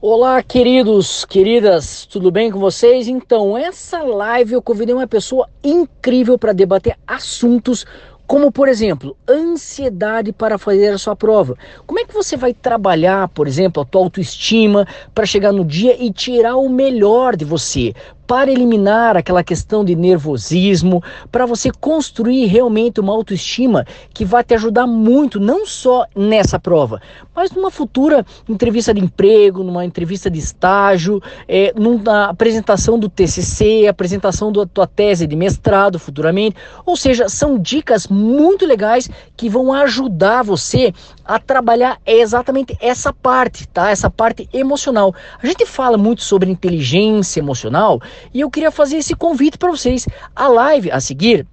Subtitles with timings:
[0.00, 3.08] Olá, queridos, queridas, tudo bem com vocês?
[3.08, 7.84] Então, essa live eu convidei uma pessoa incrível para debater assuntos
[8.24, 11.56] como, por exemplo, ansiedade para fazer a sua prova.
[11.84, 15.96] Como é que você vai trabalhar, por exemplo, a tua autoestima para chegar no dia
[16.00, 17.92] e tirar o melhor de você?
[18.28, 21.02] Para eliminar aquela questão de nervosismo,
[21.32, 27.00] para você construir realmente uma autoestima que vai te ajudar muito, não só nessa prova,
[27.34, 33.86] mas numa futura entrevista de emprego, numa entrevista de estágio, é, numa apresentação do TCC,
[33.86, 36.56] apresentação da tua tese de mestrado futuramente.
[36.84, 40.92] Ou seja, são dicas muito legais que vão ajudar você
[41.24, 43.88] a trabalhar exatamente essa parte, tá?
[43.90, 45.14] Essa parte emocional.
[45.42, 48.00] A gente fala muito sobre inteligência emocional
[48.32, 50.06] e eu queria fazer esse convite para vocês.
[50.34, 51.46] A live a seguir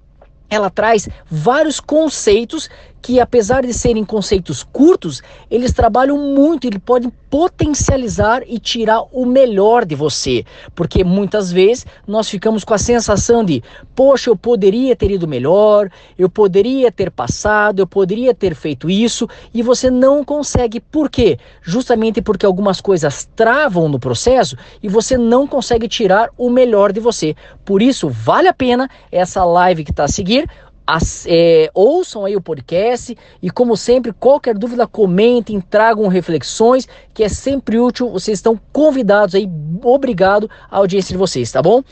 [0.48, 2.70] ela traz vários conceitos
[3.06, 9.24] que, apesar de serem conceitos curtos, eles trabalham muito, eles podem potencializar e tirar o
[9.24, 10.44] melhor de você.
[10.74, 13.62] Porque muitas vezes nós ficamos com a sensação de,
[13.94, 19.28] poxa, eu poderia ter ido melhor, eu poderia ter passado, eu poderia ter feito isso,
[19.54, 20.80] e você não consegue.
[20.80, 21.38] Por quê?
[21.62, 26.98] Justamente porque algumas coisas travam no processo e você não consegue tirar o melhor de
[26.98, 27.36] você.
[27.64, 30.50] Por isso, vale a pena essa live que está a seguir
[30.86, 37.24] as, é, ouçam aí o podcast e, como sempre, qualquer dúvida, comentem, tragam reflexões, que
[37.24, 38.10] é sempre útil.
[38.10, 39.50] Vocês estão convidados aí.
[39.82, 41.82] Obrigado à audiência de vocês, tá bom?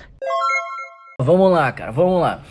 [1.21, 2.43] Vamos lá, cara, vamos lá.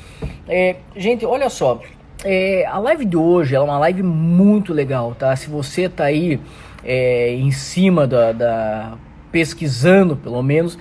[0.48, 1.80] É, gente, olha só.
[2.24, 5.36] É, a live de hoje é uma live muito legal, tá?
[5.36, 6.40] Se você tá aí
[6.84, 8.98] é, em cima da, da
[9.32, 10.78] pesquisando, pelo menos,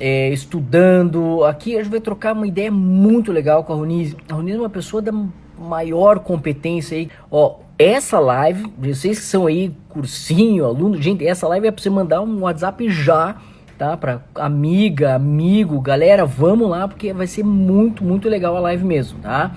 [0.00, 1.44] é, estudando.
[1.44, 4.16] Aqui a gente vai trocar uma ideia muito legal com a Ronise.
[4.28, 5.12] A Ronise é uma pessoa da
[5.58, 7.10] maior competência aí.
[7.30, 11.90] Ó, essa live, vocês que são aí cursinho, aluno, gente, essa live é para você
[11.90, 13.40] mandar um WhatsApp já,
[13.78, 13.96] tá?
[13.96, 19.20] Para amiga, amigo, galera, vamos lá porque vai ser muito, muito legal a live mesmo,
[19.20, 19.52] tá?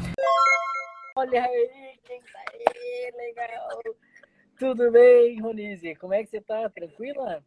[1.18, 1.70] Olha aí,
[2.04, 3.96] quem tá aí, legal.
[4.58, 5.96] Tudo bem, Ronise?
[5.96, 6.70] Como é que você tá?
[6.70, 7.44] Tranquila?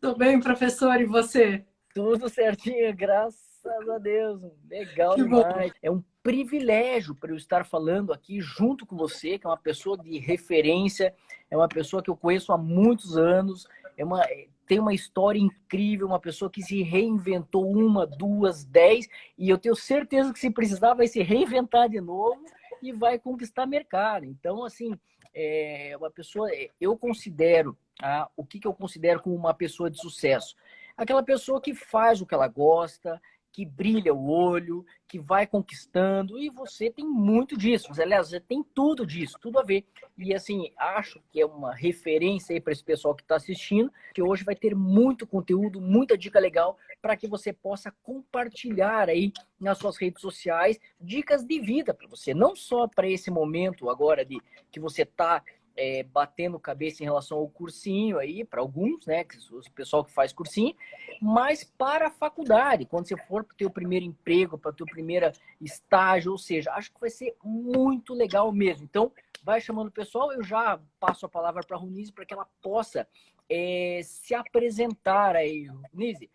[0.00, 1.64] Tudo bem, professor, e você?
[1.94, 4.42] Tudo certinho, graças a Deus.
[4.68, 5.70] Legal que demais.
[5.70, 5.78] Bom.
[5.80, 9.96] É um privilégio para eu estar falando aqui junto com você, que é uma pessoa
[9.96, 11.14] de referência,
[11.48, 14.26] é uma pessoa que eu conheço há muitos anos, é uma,
[14.66, 19.06] tem uma história incrível, uma pessoa que se reinventou uma, duas, dez,
[19.38, 22.44] e eu tenho certeza que se precisar vai se reinventar de novo
[22.82, 24.24] e vai conquistar mercado.
[24.24, 24.98] Então, assim,
[25.32, 26.48] é uma pessoa,
[26.80, 30.56] eu considero, ah, o que, que eu considero como uma pessoa de sucesso?
[30.96, 33.20] Aquela pessoa que faz o que ela gosta,
[33.54, 37.88] que brilha o olho, que vai conquistando, e você tem muito disso.
[37.96, 39.86] Aliás, você tem tudo disso, tudo a ver.
[40.18, 44.20] E assim, acho que é uma referência aí para esse pessoal que está assistindo, que
[44.20, 49.78] hoje vai ter muito conteúdo, muita dica legal para que você possa compartilhar aí nas
[49.78, 54.40] suas redes sociais dicas de vida para você, não só para esse momento agora de
[54.72, 55.40] que você está
[55.76, 59.24] é, batendo cabeça em relação ao cursinho aí, para alguns, né?
[59.50, 60.74] O pessoal que faz cursinho,
[61.20, 64.86] mas para a faculdade, quando você for para o teu primeiro emprego, para o teu
[64.86, 65.30] primeiro
[65.60, 68.84] estágio, ou seja, acho que vai ser muito legal mesmo.
[68.84, 69.10] Então,
[69.42, 72.46] vai chamando o pessoal, eu já passo a palavra para a Runise para que ela
[72.62, 73.06] possa
[73.48, 75.66] é, se apresentar aí.
[75.92, 76.30] Runise,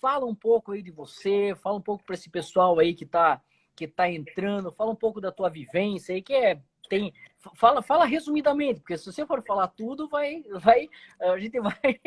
[0.00, 3.40] fala um pouco aí de você, fala um pouco para esse pessoal aí que está
[3.76, 7.14] que tá entrando, fala um pouco da tua vivência aí, que é tem
[7.54, 10.90] fala fala resumidamente, porque se você for falar tudo, vai vai
[11.20, 12.00] a gente vai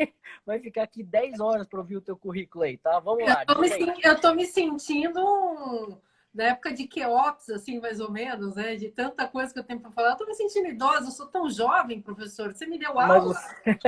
[0.46, 3.00] vai ficar aqui 10 horas para ouvir o teu currículo aí, tá?
[3.00, 3.44] Vamos lá.
[3.48, 5.98] Eu tô, me, eu tô me sentindo
[6.32, 8.74] na época de Keops, assim, mais ou menos, né?
[8.74, 10.10] De tanta coisa que eu tenho para falar.
[10.10, 12.52] Eu tô me sentindo idosa, eu sou tão jovem, professor.
[12.52, 13.40] Você me deu aula.
[13.64, 13.78] Mas...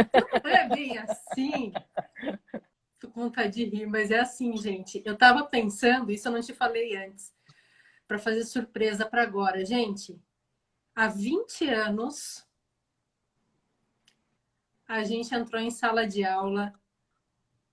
[0.43, 1.73] Não é bem assim.
[3.01, 5.03] Tô com vontade de rir, mas é assim, gente.
[5.05, 7.35] Eu tava pensando, isso eu não te falei antes,
[8.07, 9.65] para fazer surpresa para agora.
[9.65, 10.19] Gente,
[10.97, 12.47] há 20 anos,
[14.89, 16.73] a gente entrou em sala de aula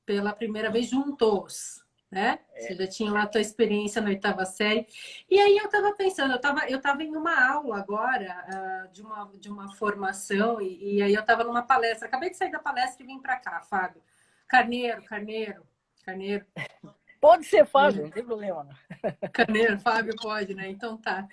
[0.05, 1.81] pela primeira vez juntos,
[2.11, 2.39] né?
[2.53, 2.61] É.
[2.61, 4.85] Você já tinha lá a tua experiência na oitava série.
[5.29, 8.45] E aí eu estava pensando, eu estava eu tava em uma aula agora
[8.87, 12.07] uh, de, uma, de uma formação, e, e aí eu estava numa palestra.
[12.07, 14.03] Acabei de sair da palestra e vim para cá, Fábio.
[14.47, 15.65] Carneiro, Carneiro,
[16.03, 16.45] Carneiro.
[17.23, 18.67] Pode ser Fábio, não tem problema.
[19.31, 20.69] Caneiro, Fábio pode, né?
[20.69, 21.25] Então tá.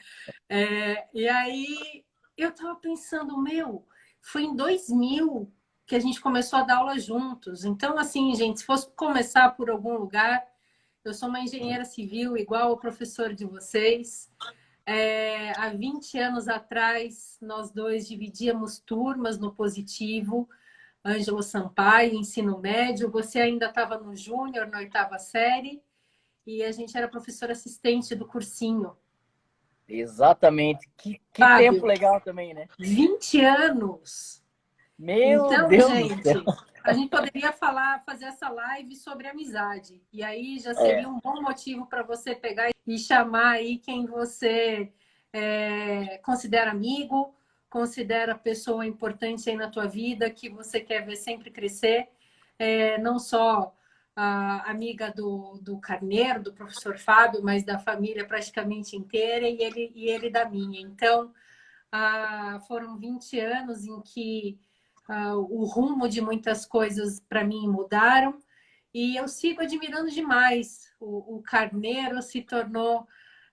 [0.49, 2.05] É, e aí
[2.37, 3.85] eu tava pensando, meu,
[4.21, 5.53] foi em 2000
[5.85, 7.65] que a gente começou a dar aula juntos.
[7.65, 10.47] Então, assim, gente, se fosse começar por algum lugar,
[11.05, 14.31] eu sou uma engenheira civil igual o professor de vocês.
[14.87, 20.49] É, há 20 anos atrás, nós dois dividíamos turmas no positivo
[21.05, 23.11] Ângelo Sampaio, ensino médio.
[23.11, 25.83] Você ainda estava no júnior, na oitava série,
[26.47, 28.97] e a gente era professora assistente do cursinho.
[29.89, 30.89] Exatamente.
[30.97, 32.69] Que, que Fábio, tempo legal também, né?
[32.79, 34.43] 20 anos.
[34.99, 36.29] Meu então, Deus gente,
[36.85, 40.03] a gente poderia falar, fazer essa live sobre amizade.
[40.13, 41.09] E aí já seria é.
[41.09, 44.93] um bom motivo para você pegar e chamar aí quem você
[45.33, 47.35] é, considera amigo,
[47.71, 52.09] considera pessoa importante aí na tua vida, que você quer ver sempre crescer.
[52.59, 53.75] É, não só
[54.15, 59.93] a amiga do, do Carneiro, do professor Fábio, mas da família praticamente inteira e ele,
[59.95, 60.81] e ele da minha.
[60.81, 61.33] Então,
[61.91, 64.59] ah, foram 20 anos em que
[65.09, 68.39] ah, o rumo de muitas coisas para mim mudaram
[68.93, 70.93] e eu sigo admirando demais.
[71.01, 73.07] O, o Carneiro se tornou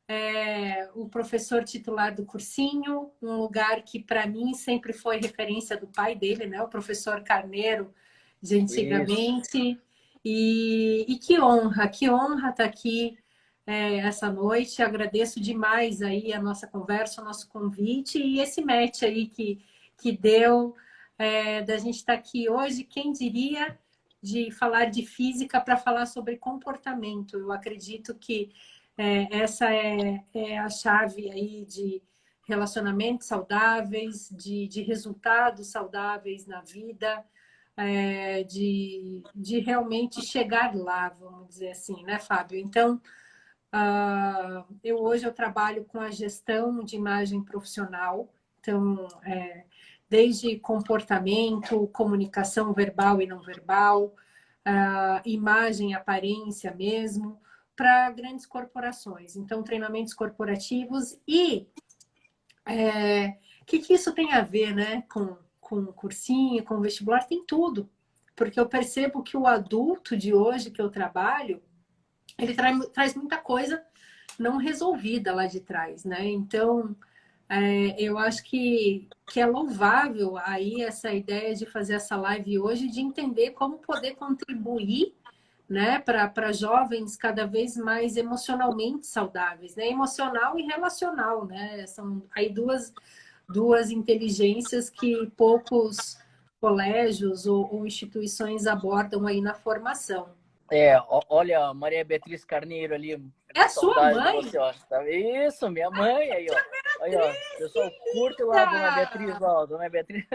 [0.07, 5.88] é, o professor titular do cursinho, um lugar que para mim sempre foi referência do
[5.88, 6.62] pai dele, né?
[6.62, 7.94] O professor Carneiro
[8.42, 9.80] de antigamente.
[10.24, 13.18] E, e que honra, que honra estar tá aqui
[13.65, 14.81] é, essa noite.
[14.81, 19.62] Agradeço demais aí a nossa conversa, o nosso convite e esse match aí que,
[19.98, 20.75] que deu
[21.18, 22.83] é, da gente estar tá aqui hoje.
[22.83, 23.77] Quem diria
[24.21, 27.38] de falar de física para falar sobre comportamento?
[27.38, 28.51] Eu acredito que
[28.97, 32.01] é, essa é, é, a chave aí de
[32.47, 37.23] relacionamentos saudáveis, de, de resultados saudáveis na vida
[37.77, 42.57] é, de, de realmente chegar lá, vamos dizer assim, né, Fábio?
[42.57, 42.99] Então,
[43.71, 49.63] uh, eu hoje eu trabalho com a gestão de imagem profissional, então, é,
[50.09, 57.39] desde comportamento, comunicação verbal e não verbal, uh, imagem, aparência mesmo,
[57.77, 59.38] para grandes corporações.
[59.38, 61.68] Então, treinamentos corporativos e
[62.68, 65.38] o é, que, que isso tem a ver né, com
[65.68, 67.89] com cursinho, com vestibular, tem tudo.
[68.35, 71.62] Porque eu percebo que o adulto de hoje que eu trabalho,
[72.38, 72.53] ele
[72.94, 73.83] traz, muita coisa
[74.39, 76.25] não resolvida lá de trás, né?
[76.25, 76.95] Então,
[77.50, 82.88] é, eu acho que, que é louvável aí essa ideia de fazer essa live hoje,
[82.88, 85.15] de entender como poder contribuir
[85.69, 89.89] né, para jovens cada vez mais emocionalmente saudáveis, né?
[89.89, 91.85] Emocional e relacional, né?
[91.87, 92.93] São aí duas
[93.49, 96.17] duas inteligências que poucos
[96.59, 100.37] colégios ou, ou instituições abordam aí na formação.
[100.71, 103.13] É, olha, Maria Beatriz Carneiro ali.
[103.55, 104.35] É a sua mãe?
[104.35, 104.73] Você, ó.
[104.89, 107.03] Tá isso, minha mãe aí, ó.
[107.03, 107.33] Aí, ó.
[107.57, 110.25] Pessoal, curte lá, dona Beatriz, ó, dona Beatriz.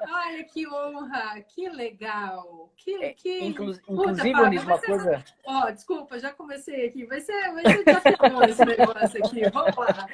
[0.00, 2.72] Olha que honra, que legal.
[2.76, 3.44] Que, é, que...
[3.44, 5.24] Inclu inclusive, Fábio, uma coisa.
[5.44, 7.04] Ó, desculpa, já comecei aqui.
[7.06, 9.50] Vai ser, vai ser desafiador esse negócio aqui.
[9.50, 10.08] Vamos lá.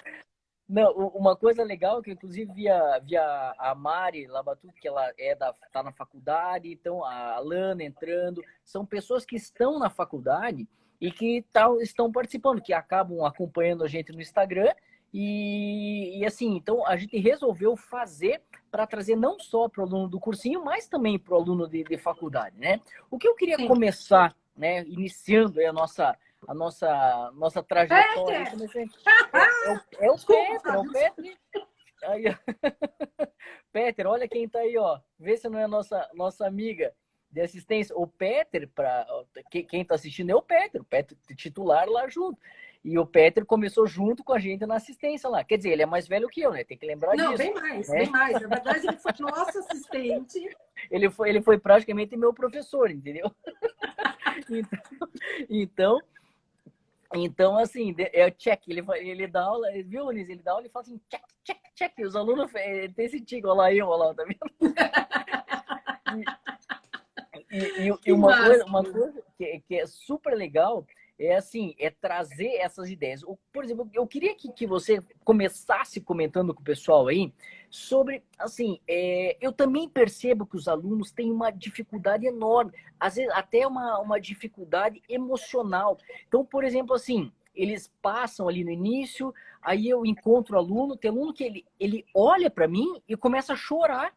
[0.69, 5.53] Não, uma coisa legal que inclusive via, via a Mari Labatu, que ela é da
[5.71, 10.67] tá na faculdade, então a Lana entrando, são pessoas que estão na faculdade
[10.99, 14.73] e que tal, estão participando, que acabam acompanhando a gente no Instagram
[15.17, 20.09] e, e assim, então a gente resolveu fazer para trazer não só para o aluno
[20.09, 22.81] do cursinho, mas também para o aluno de, de, faculdade, né?
[23.09, 23.69] O que eu queria Sim.
[23.69, 28.51] começar, né, iniciando a nossa a nossa, nossa trajetória.
[28.51, 28.85] Comecei...
[28.85, 31.39] É, é, o, é o Peter, é o Peter.
[32.05, 32.25] Aí,
[33.73, 35.01] Peter, olha quem tá aí, ó.
[35.19, 36.93] Vê se não é nossa, nossa amiga
[37.31, 37.97] de assistência.
[37.97, 39.07] O Peter, para
[39.51, 42.39] quem tá assistindo é o Peter, o Peter titular lá junto.
[42.85, 45.43] E o Peter começou junto com a gente na assistência lá.
[45.43, 46.65] Quer dizer, ele é mais velho que eu, né?
[46.65, 47.43] Tem que lembrar não, disso.
[47.43, 47.99] Não, bem mais, né?
[47.99, 48.43] bem mais.
[48.43, 50.57] Na verdade, ele foi nosso assistente.
[50.91, 53.35] Ele foi, ele foi praticamente meu professor, entendeu?
[54.51, 55.09] então,
[55.49, 55.99] então
[57.15, 60.29] então, assim, é o check, ele, ele dá aula, viu, Unis?
[60.29, 61.99] Ele dá aula e fala assim, check, check, check.
[62.01, 64.39] Os alunos ele tem esse tico, olha lá eu, olha lá, tá vendo?
[67.51, 70.85] e, e, e uma, coisa, uma coisa que, que é super legal
[71.19, 73.23] é assim, é trazer essas ideias.
[73.53, 77.33] Por exemplo, eu queria que, que você começasse comentando com o pessoal aí
[77.71, 83.33] sobre, assim, é, eu também percebo que os alunos têm uma dificuldade enorme, às vezes
[83.33, 85.99] até uma, uma dificuldade emocional.
[86.27, 91.11] Então, por exemplo, assim, eles passam ali no início, aí eu encontro o aluno, tem
[91.11, 94.13] aluno que ele, ele olha para mim e começa a chorar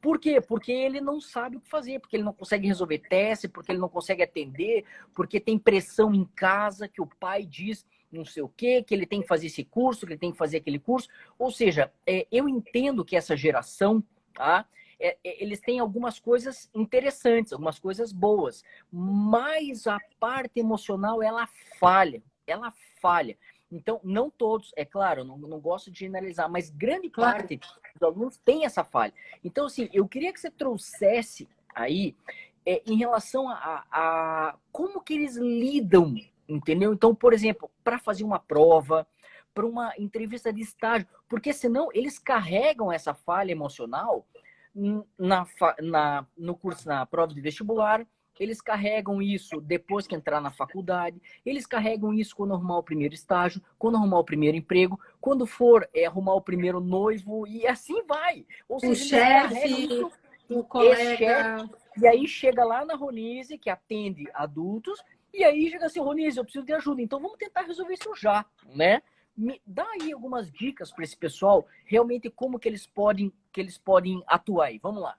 [0.00, 0.40] por quê?
[0.40, 3.78] Porque ele não sabe o que fazer, porque ele não consegue resolver teste, porque ele
[3.78, 8.48] não consegue atender, porque tem pressão em casa que o pai diz não sei o
[8.48, 11.08] quê, que ele tem que fazer esse curso, que ele tem que fazer aquele curso.
[11.38, 14.02] Ou seja, é, eu entendo que essa geração,
[14.34, 14.66] tá?
[14.98, 21.48] É, é, eles têm algumas coisas interessantes, algumas coisas boas, mas a parte emocional ela
[21.78, 23.38] falha, ela falha.
[23.70, 27.38] Então, não todos, é claro, não, não gosto de generalizar, mas grande claro.
[27.38, 29.14] parte dos alunos tem essa falha.
[29.44, 32.16] Então, assim, eu queria que você trouxesse aí
[32.66, 36.14] é, em relação a, a, como que eles lidam,
[36.48, 36.92] entendeu?
[36.92, 39.06] Então, por exemplo, para fazer uma prova,
[39.54, 44.26] para uma entrevista de estágio, porque senão eles carregam essa falha emocional
[45.18, 45.46] na,
[45.80, 48.06] na, no curso, na prova de vestibular,
[48.40, 53.12] eles carregam isso depois que entrar na faculdade, eles carregam isso quando arrumar o primeiro
[53.12, 58.02] estágio, quando arrumar o primeiro emprego, quando for é, arrumar o primeiro noivo, e assim
[58.04, 58.46] vai.
[58.66, 60.10] Ou seja, o chefe,
[60.48, 61.68] o colega.
[62.00, 64.98] e aí chega lá na Ronise, que atende adultos,
[65.34, 68.46] e aí chega assim, Ronise, eu preciso de ajuda, então vamos tentar resolver isso já,
[68.74, 69.02] né?
[69.36, 73.76] Me dá aí algumas dicas para esse pessoal, realmente como que eles podem, que eles
[73.76, 74.78] podem atuar aí.
[74.78, 75.16] Vamos lá.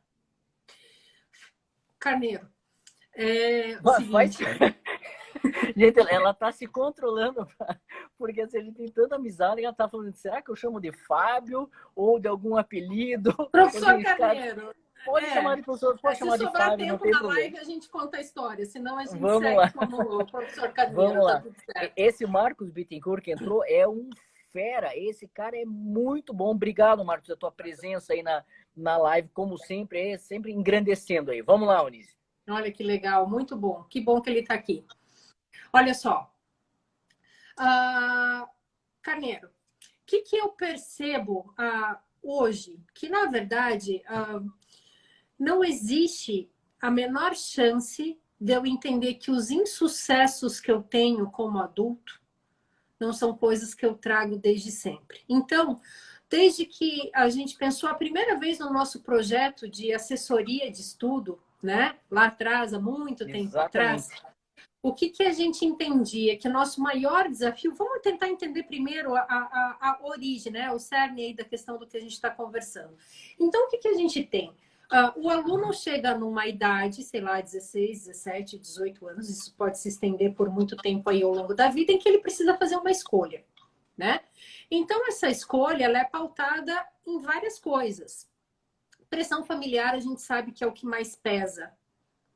[1.99, 2.49] Carneiro,
[3.13, 4.27] é, Vai,
[5.75, 7.47] gente, ela tá se controlando,
[8.17, 10.91] porque assim, a gente tem tanta amizade, ela tá falando, será que eu chamo de
[10.91, 13.33] Fábio ou de algum apelido?
[13.51, 14.73] Professor Carneiro.
[15.03, 15.33] Pode é.
[15.33, 17.39] chamar de professor, pode é, chamar de Fábio, não tem na problema.
[17.41, 19.71] live a gente conta a história, senão a gente Vamos segue lá.
[19.71, 21.13] como o professor Carneiro.
[21.13, 21.43] Vamos lá.
[21.73, 24.11] Tá Esse Marcos Bittencourt que entrou é um
[24.51, 24.95] fera.
[24.95, 26.51] Esse cara é muito bom.
[26.51, 28.43] Obrigado, Marcos, pela tua presença aí na,
[28.75, 31.41] na live, como sempre, é sempre engrandecendo aí.
[31.41, 32.15] Vamos lá, Onise.
[32.51, 33.83] Olha que legal, muito bom.
[33.89, 34.85] Que bom que ele está aqui.
[35.73, 36.33] Olha só.
[37.59, 38.47] Uh,
[39.01, 39.51] Carneiro, o
[40.05, 42.79] que, que eu percebo uh, hoje?
[42.93, 44.51] Que, na verdade, uh,
[45.39, 51.59] não existe a menor chance de eu entender que os insucessos que eu tenho como
[51.59, 52.19] adulto
[52.99, 55.21] não são coisas que eu trago desde sempre.
[55.29, 55.79] Então,
[56.29, 61.41] desde que a gente pensou a primeira vez no nosso projeto de assessoria de estudo,
[61.61, 61.95] né?
[62.09, 63.67] Lá atrás, há muito tempo Exatamente.
[63.67, 64.09] atrás.
[64.83, 66.37] O que, que a gente entendia?
[66.37, 70.71] Que o nosso maior desafio, vamos tentar entender primeiro a, a, a origem, né?
[70.71, 72.97] o cerne aí da questão do que a gente está conversando.
[73.39, 74.49] Então, o que, que a gente tem?
[74.91, 79.87] Uh, o aluno chega numa idade, sei lá, 16, 17, 18 anos, isso pode se
[79.87, 82.91] estender por muito tempo aí ao longo da vida, em que ele precisa fazer uma
[82.91, 83.45] escolha,
[83.95, 84.19] né?
[84.69, 88.30] Então, essa escolha, ela é pautada em várias coisas
[89.11, 91.71] pressão familiar a gente sabe que é o que mais pesa,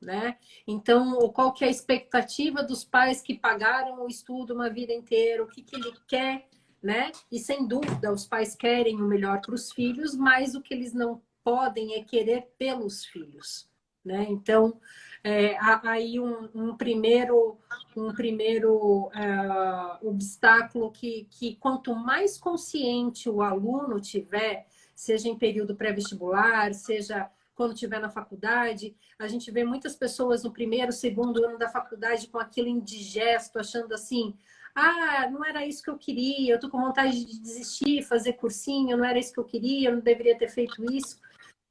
[0.00, 0.36] né?
[0.66, 5.42] Então, qual que é a expectativa dos pais que pagaram o estudo uma vida inteira,
[5.42, 6.46] o que, que ele quer,
[6.82, 7.10] né?
[7.32, 10.92] E sem dúvida, os pais querem o melhor para os filhos, mas o que eles
[10.92, 13.68] não podem é querer pelos filhos,
[14.04, 14.26] né?
[14.28, 14.78] Então,
[15.24, 17.58] é, aí um, um, primeiro,
[17.96, 24.66] um primeiro uh, obstáculo que, que quanto mais consciente o aluno tiver
[24.96, 28.96] seja em período pré-vestibular, seja quando estiver na faculdade.
[29.18, 33.94] A gente vê muitas pessoas no primeiro, segundo ano da faculdade com aquilo indigesto, achando
[33.94, 34.34] assim:
[34.74, 38.96] ah, não era isso que eu queria, eu tô com vontade de desistir, fazer cursinho,
[38.96, 41.18] não era isso que eu queria, eu não deveria ter feito isso.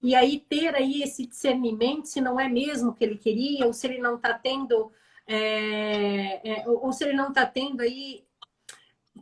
[0.02, 3.74] E aí ter aí esse discernimento se não é mesmo o que ele queria, ou
[3.74, 4.92] se ele não está tendo,
[5.28, 8.25] é, é, ou se ele não está tendo aí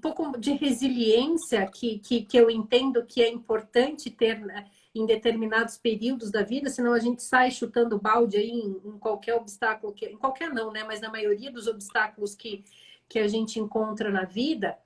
[0.04, 5.78] pouco de resiliência que, que, que eu entendo que é importante ter né, em determinados
[5.78, 10.06] períodos da vida, senão a gente sai chutando balde aí em, em, qualquer obstáculo, que,
[10.08, 10.84] em qualquer não, né?
[10.84, 12.66] Mas na maioria dos obstáculos que,
[13.08, 14.78] que a gente encontra na vida.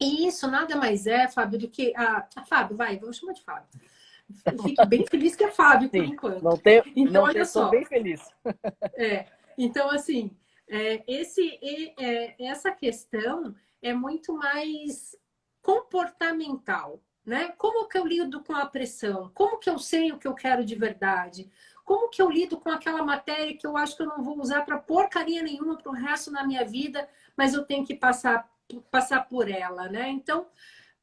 [0.00, 1.92] E isso nada mais é, Fábio, do que.
[1.96, 3.68] A, a Fábio, vai, vamos chamar de Fábio.
[4.62, 6.42] Fique bem feliz que é Fábio, Sim, por enquanto.
[6.42, 7.68] Não tenho, então, não tenho, só.
[7.68, 8.20] bem feliz.
[8.94, 9.26] É,
[9.58, 10.30] então, assim,
[10.68, 11.58] é, esse,
[11.98, 15.16] é, essa questão é muito mais
[15.62, 17.48] comportamental, né?
[17.58, 19.30] Como que eu lido com a pressão?
[19.34, 21.50] Como que eu sei o que eu quero de verdade?
[21.84, 24.64] Como que eu lido com aquela matéria que eu acho que eu não vou usar
[24.64, 28.48] para porcaria nenhuma para o resto da minha vida, mas eu tenho que passar,
[28.90, 30.08] passar por ela, né?
[30.08, 30.46] Então,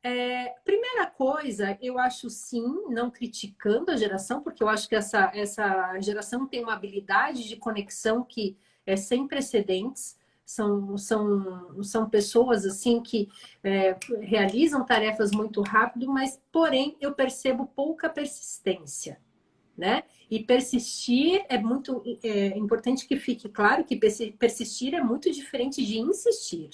[0.01, 5.32] é, primeira coisa, eu acho sim, não criticando a geração, porque eu acho que essa,
[5.34, 12.66] essa geração tem uma habilidade de conexão que é sem precedentes são, são, são pessoas
[12.66, 13.30] assim que
[13.64, 19.20] é, realizam tarefas muito rápido, mas porém eu percebo pouca persistência,
[19.78, 20.04] né?
[20.30, 23.96] E persistir é muito é importante que fique claro que
[24.38, 26.70] persistir é muito diferente de insistir,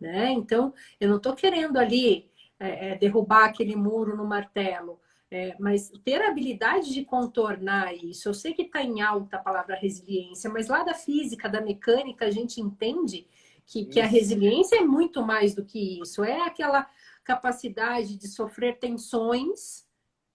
[0.00, 0.30] né?
[0.32, 4.98] Então eu não estou querendo ali é, é, derrubar aquele muro no martelo,
[5.30, 9.40] é, mas ter a habilidade de contornar isso, eu sei que está em alta a
[9.40, 13.26] palavra resiliência, mas lá da física, da mecânica, a gente entende
[13.66, 16.22] que, que a resiliência é muito mais do que isso.
[16.22, 16.88] É aquela
[17.24, 19.84] capacidade de sofrer tensões,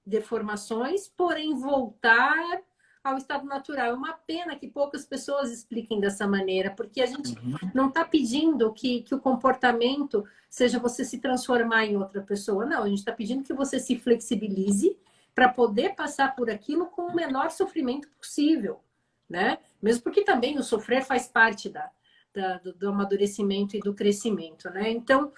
[0.05, 2.61] deformações, porém voltar
[3.03, 3.87] ao estado natural.
[3.87, 7.71] É uma pena que poucas pessoas expliquem dessa maneira, porque a gente uhum.
[7.73, 12.65] não está pedindo que, que o comportamento seja você se transformar em outra pessoa.
[12.65, 14.97] Não, a gente está pedindo que você se flexibilize
[15.33, 18.81] para poder passar por aquilo com o menor sofrimento possível,
[19.29, 19.57] né?
[19.81, 21.89] Mesmo porque também o sofrer faz parte da,
[22.33, 24.91] da do, do, amadurecimento e do crescimento, né?
[24.91, 25.31] Então,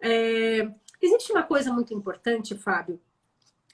[0.00, 0.70] é,
[1.00, 3.00] existe uma coisa muito importante, Fábio,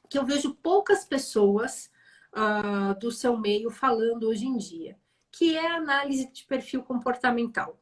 [0.08, 1.90] que eu vejo poucas pessoas
[2.34, 4.98] uh, do seu meio falando hoje em dia,
[5.30, 7.80] que é a análise de perfil comportamental.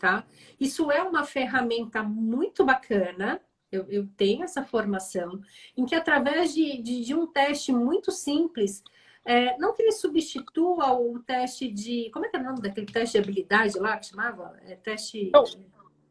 [0.00, 0.24] Tá?
[0.60, 3.40] Isso é uma ferramenta muito bacana,
[3.70, 5.40] eu, eu tenho essa formação,
[5.76, 8.82] em que através de, de, de um teste muito simples,
[9.24, 12.10] é, não que ele substitua o teste de.
[12.12, 14.58] Como é que é o nome daquele teste de habilidade lá que chamava?
[14.62, 15.30] É, teste.
[15.30, 15.44] Não,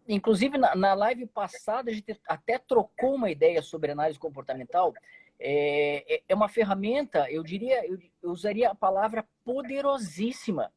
[0.08, 4.94] inclusive, na, na live passada, a gente até trocou uma ideia sobre análise comportamental,
[5.40, 10.72] é, é, é uma ferramenta, eu diria, eu, eu usaria a palavra poderosíssima,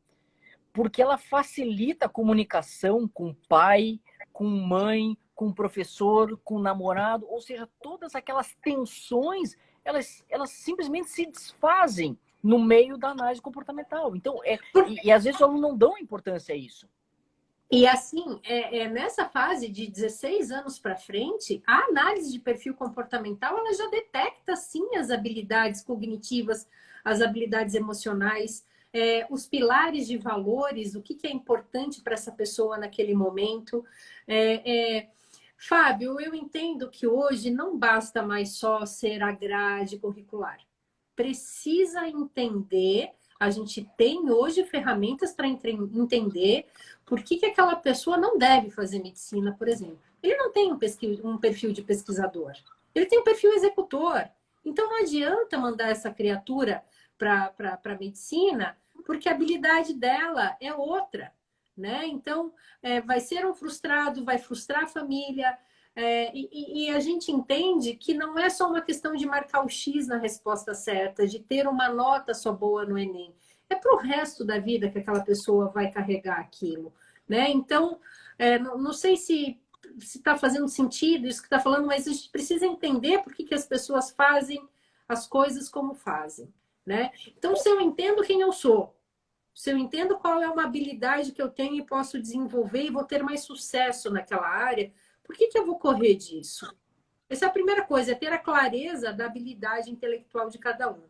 [0.73, 4.01] porque ela facilita a comunicação com pai,
[4.33, 11.27] com mãe, com professor, com namorado, ou seja, todas aquelas tensões, elas, elas simplesmente se
[11.27, 14.15] desfazem no meio da análise comportamental.
[14.15, 16.89] Então, é, e, e às vezes o aluno não dão importância a isso.
[17.71, 22.75] E assim, é, é, nessa fase de 16 anos para frente, a análise de perfil
[22.75, 26.67] comportamental ela já detecta sim as habilidades cognitivas,
[27.05, 32.33] as habilidades emocionais, é, os pilares de valores, o que, que é importante para essa
[32.33, 33.85] pessoa naquele momento.
[34.27, 35.11] É, é,
[35.57, 40.59] Fábio, eu entendo que hoje não basta mais só ser a grade curricular.
[41.15, 46.67] Precisa entender a gente tem hoje ferramentas para entender
[47.11, 49.99] por que, que aquela pessoa não deve fazer medicina, por exemplo.
[50.23, 50.79] Ele não tem um,
[51.25, 52.53] um perfil de pesquisador,
[52.95, 54.29] ele tem um perfil executor.
[54.65, 56.85] Então não adianta mandar essa criatura
[57.19, 57.53] para
[57.85, 61.33] a medicina, porque a habilidade dela é outra.
[61.77, 62.07] Né?
[62.07, 65.59] Então, é, vai ser um frustrado, vai frustrar a família.
[65.97, 69.69] É, e, e, a gente entende que não é só uma questão de marcar o
[69.69, 73.35] X na resposta certa, de ter uma nota só boa no Enem
[73.71, 76.93] é para o resto da vida que aquela pessoa vai carregar aquilo.
[77.29, 77.51] Né?
[77.51, 78.01] Então,
[78.39, 79.61] é, não, sei se
[79.99, 83.55] está fazendo sentido isso que está falando, mas a gente precisa entender por que, que
[83.55, 84.61] as pessoas fazem
[85.09, 86.53] as coisas como fazem.
[86.85, 87.13] Né?
[87.37, 88.97] Então, se eu entendo quem eu sou,
[89.55, 93.05] se eu entendo qual é uma habilidade que eu tenho e posso desenvolver e vou
[93.05, 96.75] ter mais sucesso naquela área, por que, que eu vou correr disso?
[97.29, 101.03] Essa é a primeira coisa, é ter a clareza da habilidade intelectual de cada um.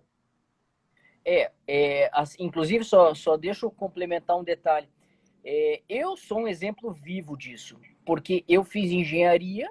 [1.24, 4.88] É, é inclusive, só, só deixa eu complementar um detalhe.
[5.44, 9.68] É, eu sou um exemplo vivo disso, porque eu fiz engenharia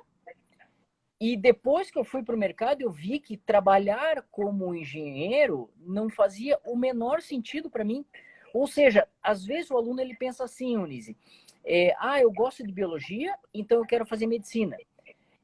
[1.21, 6.09] e depois que eu fui para o mercado, eu vi que trabalhar como engenheiro não
[6.09, 8.05] fazia o menor sentido para mim.
[8.53, 11.17] Ou seja, às vezes o aluno ele pensa assim, Unise,
[11.65, 14.77] é, ah, eu gosto de biologia, então eu quero fazer medicina.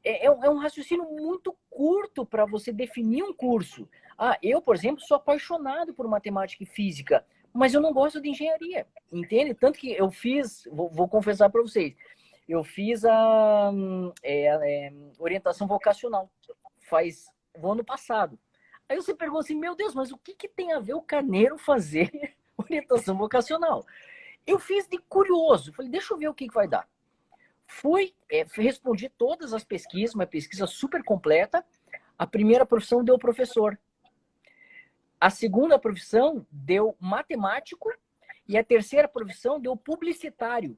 [0.02, 3.86] É, é, um, é um raciocínio muito curto para você definir um curso.
[4.18, 8.30] Ah, eu, por exemplo, sou apaixonado por matemática e física, mas eu não gosto de
[8.30, 9.54] engenharia, entende?
[9.54, 11.94] Tanto que eu fiz, vou, vou confessar para vocês,
[12.48, 13.72] eu fiz a
[14.22, 16.30] é, é, orientação vocacional
[16.86, 18.38] faz o ano passado.
[18.88, 21.58] Aí você pergunta assim, meu Deus, mas o que, que tem a ver o carneiro
[21.58, 22.10] fazer
[22.56, 23.84] orientação vocacional?
[24.46, 26.88] Eu fiz de curioso, falei, deixa eu ver o que, que vai dar.
[27.66, 31.66] Fui, é, respondi todas as pesquisas, uma pesquisa super completa.
[32.16, 33.76] A primeira profissão deu professor.
[35.20, 37.90] A segunda profissão deu matemático
[38.48, 40.76] e a terceira profissão deu publicitário.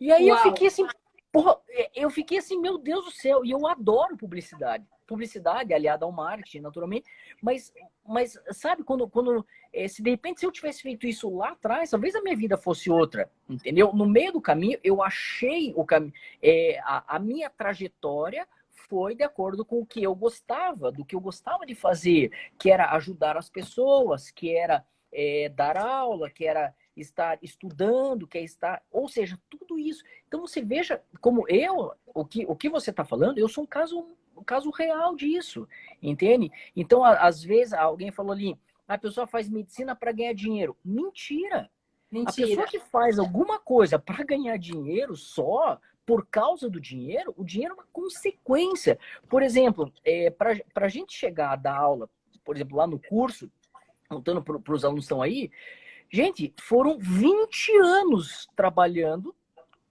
[0.00, 0.38] E aí Uau.
[0.38, 0.86] eu fiquei assim,
[1.32, 1.58] porra,
[1.94, 4.86] eu fiquei assim, meu Deus do céu, e eu adoro publicidade.
[5.06, 7.08] Publicidade aliada ao marketing, naturalmente,
[7.40, 7.72] mas,
[8.04, 11.90] mas sabe, quando, quando é, se de repente se eu tivesse feito isso lá atrás,
[11.90, 13.92] talvez a minha vida fosse outra, entendeu?
[13.92, 16.12] No meio do caminho, eu achei o caminho,
[16.42, 18.48] é, a, a minha trajetória
[18.88, 22.70] foi de acordo com o que eu gostava, do que eu gostava de fazer, que
[22.70, 28.42] era ajudar as pessoas, que era é, dar aula, que era estar estudando, que é
[28.42, 30.02] estar, ou seja, tudo isso.
[30.26, 33.66] Então você veja como eu, o que, o que você está falando, eu sou um
[33.66, 35.68] caso, um caso real disso,
[36.02, 36.50] entende?
[36.74, 40.76] Então às vezes alguém falou ali, a pessoa faz medicina para ganhar dinheiro.
[40.84, 41.70] Mentira.
[42.10, 42.46] Mentira.
[42.46, 47.44] A pessoa que faz alguma coisa para ganhar dinheiro só, por causa do dinheiro, o
[47.44, 48.96] dinheiro é uma consequência.
[49.28, 52.08] Por exemplo, é, para a gente chegar a dar aula,
[52.44, 53.50] por exemplo, lá no curso,
[54.08, 55.50] contando para os alunos que estão aí,
[56.08, 59.34] gente, foram 20 anos trabalhando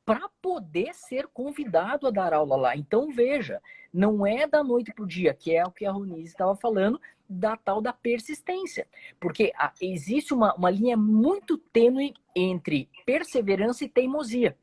[0.05, 2.77] para poder ser convidado a dar aula lá.
[2.77, 3.61] Então, veja,
[3.93, 7.01] não é da noite para o dia, que é o que a Ronise estava falando,
[7.27, 8.87] da tal da persistência.
[9.19, 14.55] Porque a, existe uma, uma linha muito tênue entre perseverança e teimosia.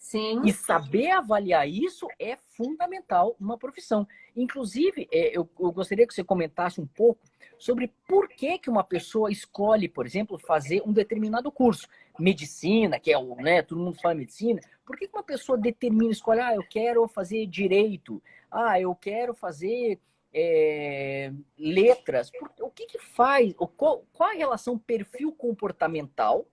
[0.00, 0.40] Sim.
[0.46, 4.08] E saber avaliar isso é fundamental numa profissão.
[4.34, 7.20] Inclusive, é, eu, gostaria que você comentasse um pouco
[7.58, 11.86] sobre por que, que uma pessoa escolhe, por exemplo, fazer um determinado curso.
[12.18, 14.58] Medicina, que é o, né, todo mundo fala medicina.
[14.86, 19.34] Por que, que uma pessoa determina, escolhe, ah, eu quero fazer direito, ah, eu quero
[19.34, 20.00] fazer
[20.32, 22.32] é, letras.
[22.58, 23.52] O que, que faz?
[23.76, 26.46] Qual, qual a relação perfil comportamental?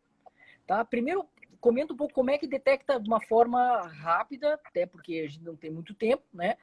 [0.66, 0.84] Tá?
[0.84, 1.26] Primeiro,
[1.60, 5.44] comenta um pouco como é que detecta de uma forma rápida, até porque a gente
[5.44, 6.58] não tem muito tempo, né?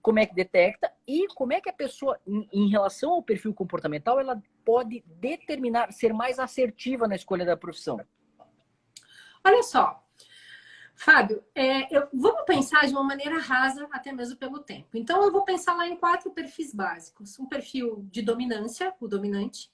[0.00, 3.52] Como é que detecta e como é que a pessoa, em, em relação ao perfil
[3.52, 8.00] comportamental, ela pode determinar, ser mais assertiva na escolha da profissão.
[9.44, 10.04] Olha só,
[10.94, 14.88] Fábio, é, eu, vamos pensar de uma maneira rasa, até mesmo pelo tempo.
[14.94, 19.70] Então, eu vou pensar lá em quatro perfis básicos: um perfil de dominância, o dominante,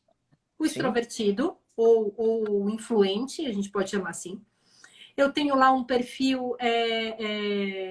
[0.59, 4.40] o extrovertido ou, ou influente, a gente pode chamar assim.
[5.16, 6.68] Eu tenho lá um perfil é,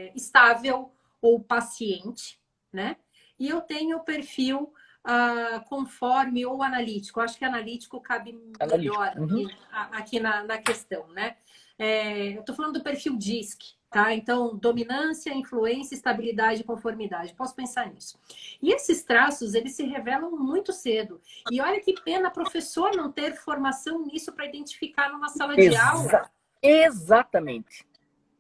[0.08, 0.91] é, estável
[1.22, 2.39] ou paciente,
[2.72, 2.98] né?
[3.39, 4.74] E eu tenho o perfil
[5.06, 7.22] uh, conforme ou analítico.
[7.22, 8.78] Acho que analítico cabe analítico.
[8.78, 9.26] melhor uhum.
[9.26, 11.38] aqui, aqui na, na questão, né?
[11.78, 13.60] É, eu estou falando do perfil DISC,
[13.90, 14.14] tá?
[14.14, 17.34] Então, dominância, influência, estabilidade e conformidade.
[17.34, 18.20] Posso pensar nisso.
[18.62, 21.22] E esses traços, eles se revelam muito cedo.
[21.52, 25.76] E olha que pena professor não ter formação nisso para identificar numa sala Exa de
[25.76, 26.32] aula.
[26.62, 27.86] Exatamente.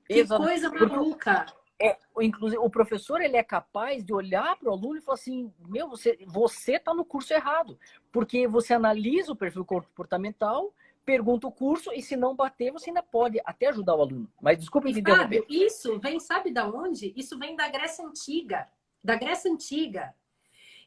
[0.05, 0.49] Que Exatamente.
[0.49, 1.45] coisa maluca.
[1.81, 5.51] É, inclusive, o professor ele é capaz de olhar para o aluno e falar assim:
[5.67, 7.77] meu, você você está no curso errado,
[8.11, 10.73] porque você analisa o perfil comportamental
[11.05, 14.29] pergunta o curso e se não bater, você ainda pode até ajudar o aluno.
[14.41, 15.45] Mas desculpe me interromper.
[15.49, 17.13] Isso vem, sabe da onde?
[17.15, 18.67] Isso vem da Grécia Antiga.
[19.03, 20.13] Da Grécia Antiga.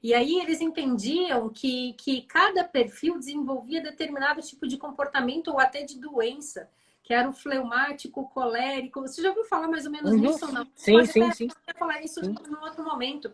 [0.02, 5.82] E aí eles entendiam que, que cada perfil desenvolvia determinado tipo de comportamento ou até
[5.82, 6.70] de doença,
[7.02, 9.00] que era o fleumático, o colérico.
[9.00, 10.18] Você já ouviu falar mais ou menos uhum.
[10.18, 10.66] nisso não?
[10.74, 11.48] Sim, Pode sim, sim.
[11.78, 12.30] falar isso sim.
[12.32, 13.32] em outro momento.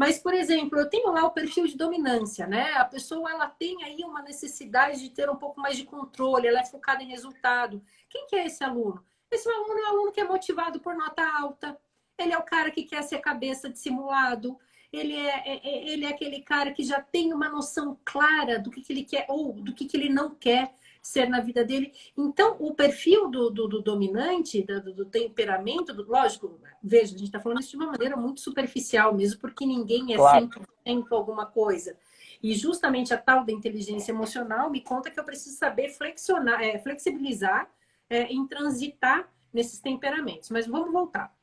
[0.00, 2.72] Mas, por exemplo, eu tenho lá o perfil de dominância, né?
[2.72, 6.60] A pessoa ela tem aí uma necessidade de ter um pouco mais de controle, ela
[6.60, 7.84] é focada em resultado.
[8.08, 9.04] Quem que é esse aluno?
[9.30, 11.78] Esse aluno é um aluno que é motivado por nota alta,
[12.16, 14.58] ele é o cara que quer ser cabeça de simulado,
[14.90, 18.70] ele é, é, é ele é aquele cara que já tem uma noção clara do
[18.70, 21.92] que, que ele quer ou do que, que ele não quer ser na vida dele.
[22.16, 27.24] Então, o perfil do, do, do dominante, do, do, temperamento, do, lógico, veja, a gente
[27.24, 30.48] está falando isso de uma maneira muito superficial mesmo, porque ninguém é claro.
[30.86, 31.96] 100% alguma coisa.
[32.42, 36.78] E justamente a tal da inteligência emocional me conta que eu preciso saber flexionar, é,
[36.78, 37.70] flexibilizar,
[38.08, 40.50] é, em transitar nesses temperamentos.
[40.50, 41.34] Mas vamos voltar.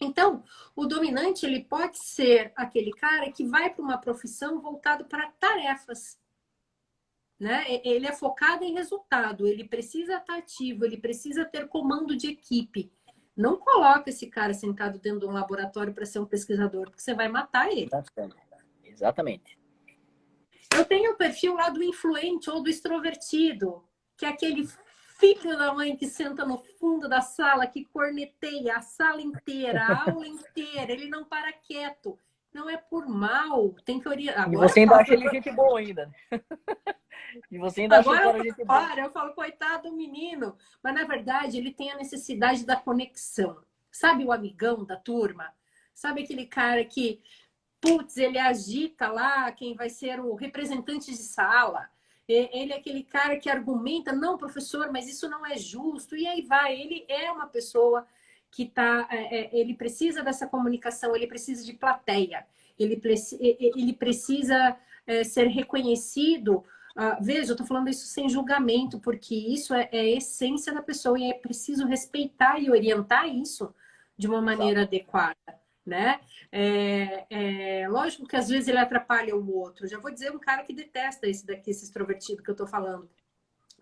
[0.00, 0.42] Então,
[0.74, 6.18] o dominante ele pode ser aquele cara que vai para uma profissão voltado para tarefas
[7.40, 7.64] né?
[7.82, 12.92] Ele é focado em resultado, ele precisa estar ativo, ele precisa ter comando de equipe.
[13.34, 17.14] Não coloca esse cara sentado dentro de um laboratório para ser um pesquisador, porque você
[17.14, 17.86] vai matar ele.
[18.84, 19.58] Exatamente.
[20.76, 23.82] Eu tenho o perfil lá do influente ou do extrovertido,
[24.18, 24.68] que é aquele
[25.18, 30.10] filho da mãe que senta no fundo da sala, que corneteia a sala inteira, a
[30.10, 32.18] aula inteira, ele não para quieto.
[32.52, 34.48] Não é por mal, tem que orientar.
[34.52, 36.10] E você ainda acha ele gente boa ainda.
[37.50, 40.56] E você ainda Agora eu, gente para, eu falo, coitado do menino.
[40.82, 43.62] Mas, na verdade, ele tem a necessidade da conexão.
[43.90, 45.52] Sabe o amigão da turma?
[45.94, 47.20] Sabe aquele cara que,
[47.80, 51.88] putz, ele agita lá quem vai ser o representante de sala.
[52.26, 56.16] Ele é aquele cara que argumenta, não, professor, mas isso não é justo.
[56.16, 58.06] E aí vai, ele é uma pessoa
[58.50, 62.46] que tá, é, é ele precisa dessa comunicação, ele precisa de plateia,
[62.78, 63.00] ele,
[63.40, 66.64] ele precisa é, ser reconhecido
[66.96, 70.82] Uh, veja, eu estou falando isso sem julgamento, porque isso é, é, a essência da
[70.82, 73.72] pessoa e é preciso respeitar e orientar isso
[74.16, 75.36] de uma maneira adequada,
[75.86, 76.20] né?
[76.50, 79.86] É, é, lógico que às vezes ele atrapalha o outro.
[79.86, 83.08] Já vou dizer um cara que detesta esse daqui, esse extrovertido que eu estou falando.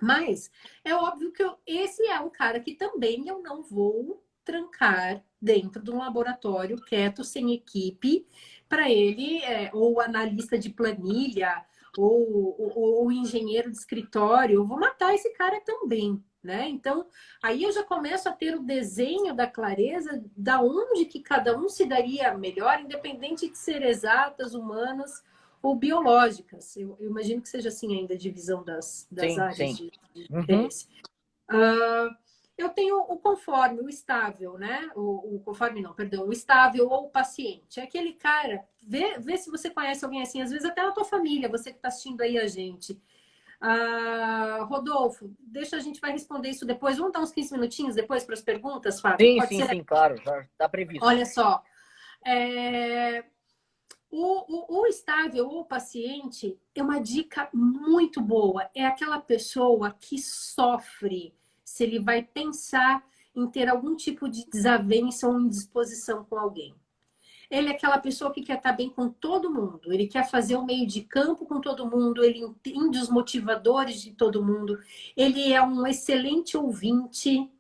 [0.01, 0.51] Mas
[0.85, 5.83] é óbvio que eu, esse é um cara que também eu não vou trancar dentro
[5.83, 8.27] de um laboratório quieto, sem equipe,
[8.67, 11.67] para ele, é, ou analista de planilha,
[11.99, 16.67] ou, o engenheiro de escritório, eu vou matar esse cara também, né?
[16.67, 17.07] Então,
[17.43, 21.69] aí eu já começo a ter o desenho da clareza da onde que cada um
[21.69, 25.23] se daria melhor, independente de ser exatas, humanas
[25.61, 26.75] ou biológicas.
[26.77, 29.91] Eu, eu imagino que seja assim ainda a divisão das, das sim, áreas sim.
[30.15, 30.69] de, de uhum.
[31.51, 32.28] Uh,
[32.59, 34.91] eu tenho o conforme, o estável, né?
[34.97, 37.79] O, o, conforme não, perdão, o estável ou o paciente.
[37.79, 41.05] É aquele cara, vê, vê se você conhece alguém assim, às vezes até na tua
[41.05, 43.01] família, você que está assistindo aí a gente.
[43.61, 46.99] Ah, Rodolfo, deixa a gente vai responder isso depois.
[46.99, 49.25] Vamos dar uns 15 minutinhos depois para as perguntas, Fábio?
[49.25, 49.69] Sim, Pode sim, ser?
[49.69, 51.05] sim, claro, já está previsto.
[51.05, 51.63] Olha só.
[52.27, 53.25] É...
[54.11, 58.69] O, o, o, estável ou o paciente é uma dica muito boa.
[58.75, 61.37] É aquela pessoa que sofre
[61.69, 63.05] se ele vai pensar
[63.35, 66.75] em ter algum tipo de desavença ou indisposição com alguém.
[67.51, 70.65] Ele é aquela pessoa que quer estar bem com todo mundo, ele quer fazer o
[70.65, 74.79] meio de campo com todo mundo, ele entende os motivadores de todo mundo,
[75.17, 77.51] ele é um excelente ouvinte,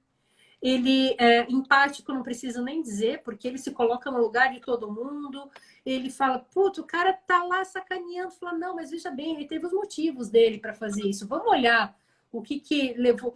[0.60, 4.92] ele é empático, não preciso nem dizer, porque ele se coloca no lugar de todo
[4.92, 5.50] mundo,
[5.86, 9.64] ele fala, puto, o cara tá lá sacaneando, fala, não, mas veja bem, ele teve
[9.66, 11.96] os motivos dele para fazer isso, vamos olhar
[12.32, 13.34] o que que levou.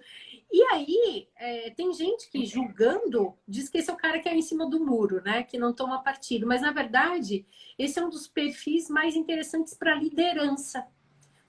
[0.53, 4.37] E aí, é, tem gente que julgando diz que esse é o cara que é
[4.37, 5.43] em cima do muro, né?
[5.43, 6.47] Que não toma partido.
[6.47, 7.47] Mas, na verdade,
[7.79, 10.87] esse é um dos perfis mais interessantes para liderança.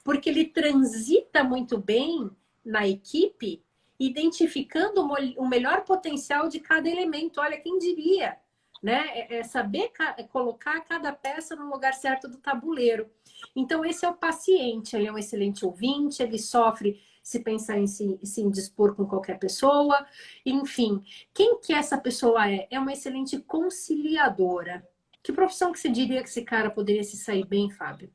[0.06, 2.32] Porque ele transita muito bem
[2.64, 3.62] na equipe,
[4.00, 7.42] identificando o melhor potencial de cada elemento.
[7.42, 8.38] Olha, quem diria?
[8.82, 9.06] Né?
[9.14, 13.10] É, é saber é colocar cada peça no lugar certo do tabuleiro.
[13.54, 17.88] Então, esse é o paciente, ele é um excelente ouvinte, ele sofre se pensar em
[17.88, 20.06] se, se indispor com qualquer pessoa.
[20.46, 21.02] Enfim,
[21.34, 22.68] quem que essa pessoa é?
[22.70, 24.86] É uma excelente conciliadora.
[25.24, 28.12] Que profissão que você diria que esse cara poderia se sair bem, Fábio?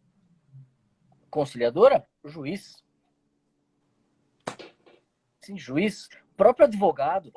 [1.31, 2.07] Conciliadora?
[2.23, 2.85] Juiz.
[5.41, 6.11] Sim, juiz.
[6.37, 7.33] Próprio advogado.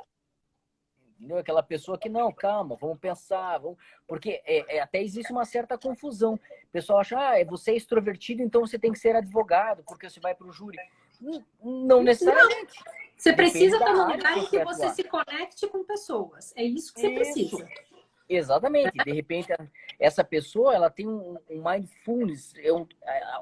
[1.16, 1.38] Entendeu?
[1.38, 3.60] Aquela pessoa que, não, calma, vamos pensar.
[3.60, 3.78] Vamos...
[4.06, 6.34] Porque é, é, até existe uma certa confusão.
[6.34, 10.20] O pessoal acha, ah, você é extrovertido, então você tem que ser advogado, porque você
[10.20, 10.78] vai para o júri.
[11.62, 12.74] Não necessariamente.
[12.86, 13.02] Não.
[13.16, 16.52] Você precisa estar num lugar em que você se conecte com pessoas.
[16.56, 17.16] É isso que você isso.
[17.56, 17.70] precisa.
[18.28, 18.98] Exatamente.
[19.04, 19.54] De repente,
[20.00, 22.54] essa pessoa ela tem um, um mindfulness.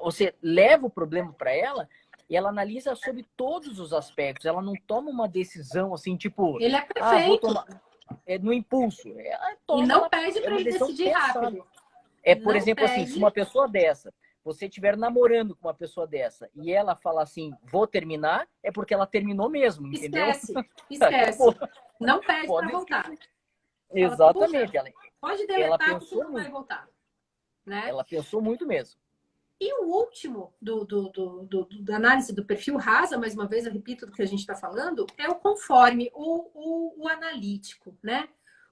[0.02, 1.88] você leva o problema para ela
[2.28, 4.44] e ela analisa sobre todos os aspectos.
[4.44, 6.60] Ela não toma uma decisão assim, tipo.
[6.60, 7.46] Ele é perfeito.
[7.46, 7.82] Ah, tomar...
[8.26, 9.08] é no impulso.
[9.18, 11.40] Ela toma e não pede para ele decidir pensada.
[11.40, 11.66] rápido.
[12.22, 13.00] É, por não exemplo, pede.
[13.00, 14.12] assim, se uma pessoa dessa
[14.44, 18.94] você estiver namorando com uma pessoa dessa e ela falar assim, vou terminar, é porque
[18.94, 20.28] ela terminou mesmo, entendeu?
[20.30, 20.54] Esquece,
[20.90, 21.42] esquece.
[22.00, 23.12] não pede para voltar.
[23.92, 24.76] Exatamente.
[24.76, 26.88] Ela, pode deletar ela pensou não vai voltar.
[27.66, 27.88] Né?
[27.88, 29.00] Ela pensou muito mesmo.
[29.60, 33.66] E o último do, do, do, do, da análise do perfil rasa, mais uma vez,
[33.66, 37.94] eu repito do que a gente está falando, é o conforme, o, o, o analítico,
[38.02, 38.26] né?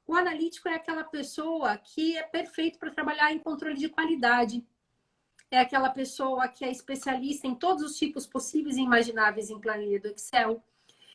[0.07, 4.67] O analítico é aquela pessoa que é perfeito para trabalhar em controle de qualidade,
[5.51, 10.01] é aquela pessoa que é especialista em todos os tipos possíveis e imagináveis em planilha
[10.01, 10.63] do Excel.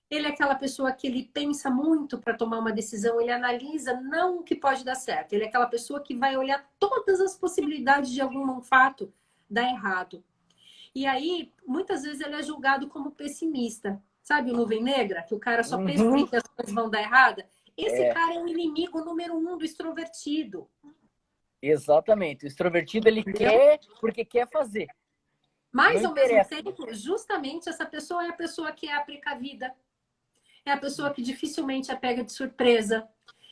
[0.10, 4.39] Ele é aquela pessoa que ele pensa muito para tomar uma decisão, ele analisa não
[4.39, 5.34] o que pode dar certo.
[5.34, 9.12] Ele é aquela pessoa que vai olhar todas as possibilidades de algum fato
[9.50, 10.24] dar errado.
[10.93, 14.02] E aí, muitas vezes ele é julgado como pessimista.
[14.22, 15.24] Sabe o nuvem negra?
[15.24, 16.26] Que o cara só pensa uhum.
[16.26, 17.46] que as coisas vão dar errada?
[17.76, 18.13] Esse é.
[18.13, 20.69] cara é o inimigo número um do extrovertido.
[21.65, 22.43] Exatamente.
[22.43, 23.52] O extrovertido ele Entendeu?
[23.52, 24.88] quer porque quer fazer.
[25.71, 26.56] Mas Não ao interessa.
[26.56, 29.73] mesmo tempo, justamente essa pessoa é a pessoa que é a precavida.
[30.65, 33.08] É a pessoa que dificilmente é pega de surpresa.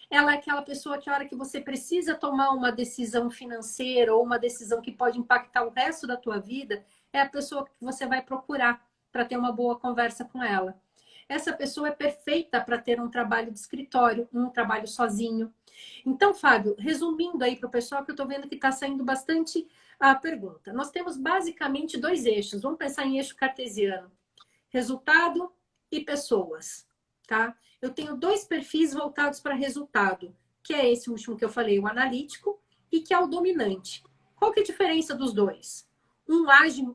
[0.10, 4.24] Ela é aquela pessoa que a hora que você precisa tomar uma decisão financeira ou
[4.24, 8.06] uma decisão que pode impactar o resto da tua vida, é a pessoa que você
[8.06, 10.78] vai procurar para ter uma boa conversa com ela.
[11.32, 15.54] Essa pessoa é perfeita para ter um trabalho de escritório, um trabalho sozinho,
[16.06, 19.68] então, Fábio, resumindo aí para o pessoal, que eu estou vendo que está saindo bastante
[20.00, 20.74] a pergunta.
[20.74, 22.62] Nós temos basicamente dois eixos.
[22.62, 24.12] Vamos pensar em eixo cartesiano:
[24.70, 25.52] resultado
[25.92, 26.88] e pessoas.
[27.28, 27.56] Tá?
[27.82, 31.88] Eu tenho dois perfis voltados para resultado, que é esse último que eu falei, o
[31.88, 32.60] analítico,
[32.92, 34.04] e que é o dominante.
[34.36, 35.88] Qual que é a diferença dos dois?
[36.28, 36.86] Um age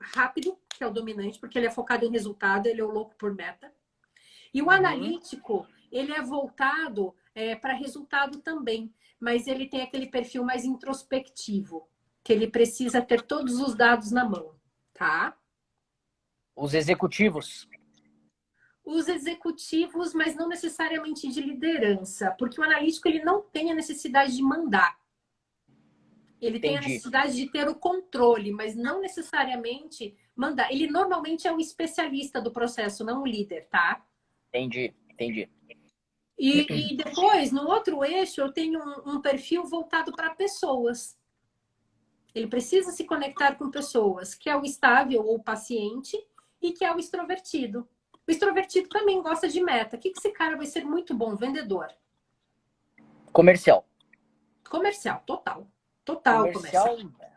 [0.00, 3.14] rápido, que é o dominante, porque ele é focado em resultado, ele é o louco
[3.16, 3.72] por meta.
[4.52, 4.70] E o uhum.
[4.70, 11.88] analítico, ele é voltado é, para resultado também, mas ele tem aquele perfil mais introspectivo,
[12.22, 14.54] que ele precisa ter todos os dados na mão,
[14.92, 15.36] tá?
[16.56, 17.68] Os executivos.
[18.84, 24.36] Os executivos, mas não necessariamente de liderança, porque o analítico ele não tem a necessidade
[24.36, 24.96] de mandar.
[26.44, 26.74] Ele Entendi.
[26.74, 30.70] tem a necessidade de ter o controle, mas não necessariamente mandar.
[30.70, 34.04] Ele normalmente é o especialista do processo, não o líder, tá?
[34.48, 35.48] Entendi, entendi.
[36.38, 41.18] E, e depois, no outro eixo, eu tenho um, um perfil voltado para pessoas.
[42.34, 46.18] Ele precisa se conectar com pessoas, que é o estável ou paciente
[46.60, 47.88] e que é o extrovertido.
[48.26, 49.96] O extrovertido também gosta de meta.
[49.96, 51.36] O que, que esse cara vai ser muito bom?
[51.36, 51.88] Vendedor.
[53.32, 53.86] Comercial.
[54.68, 55.68] Comercial, total.
[56.04, 56.96] Total comercial.
[56.96, 57.34] comercial.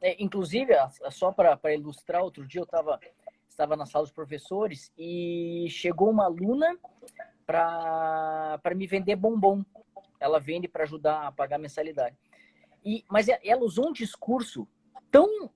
[0.00, 0.72] É, inclusive,
[1.10, 3.00] só para ilustrar, outro dia eu tava,
[3.48, 6.78] estava na sala dos professores e chegou uma aluna
[7.46, 9.64] para me vender bombom.
[10.20, 12.16] Ela vende para ajudar a pagar a mensalidade.
[12.84, 14.68] E, mas ela usou um discurso
[15.10, 15.50] tão,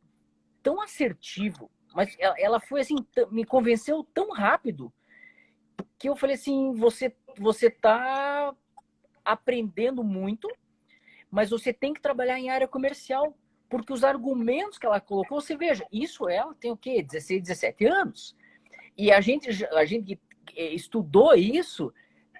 [0.62, 2.96] tão assertivo, mas ela, ela foi assim,
[3.30, 4.92] me convenceu tão rápido
[5.98, 8.54] que eu falei assim, você você está
[9.24, 10.48] aprendendo muito,
[11.30, 13.36] mas você tem que trabalhar em área comercial,
[13.68, 17.02] porque os argumentos que ela colocou, você veja, isso ela tem o quê?
[17.02, 18.36] 16, 17 anos.
[18.96, 20.20] E a gente, a gente
[20.56, 21.92] eh, estudou isso,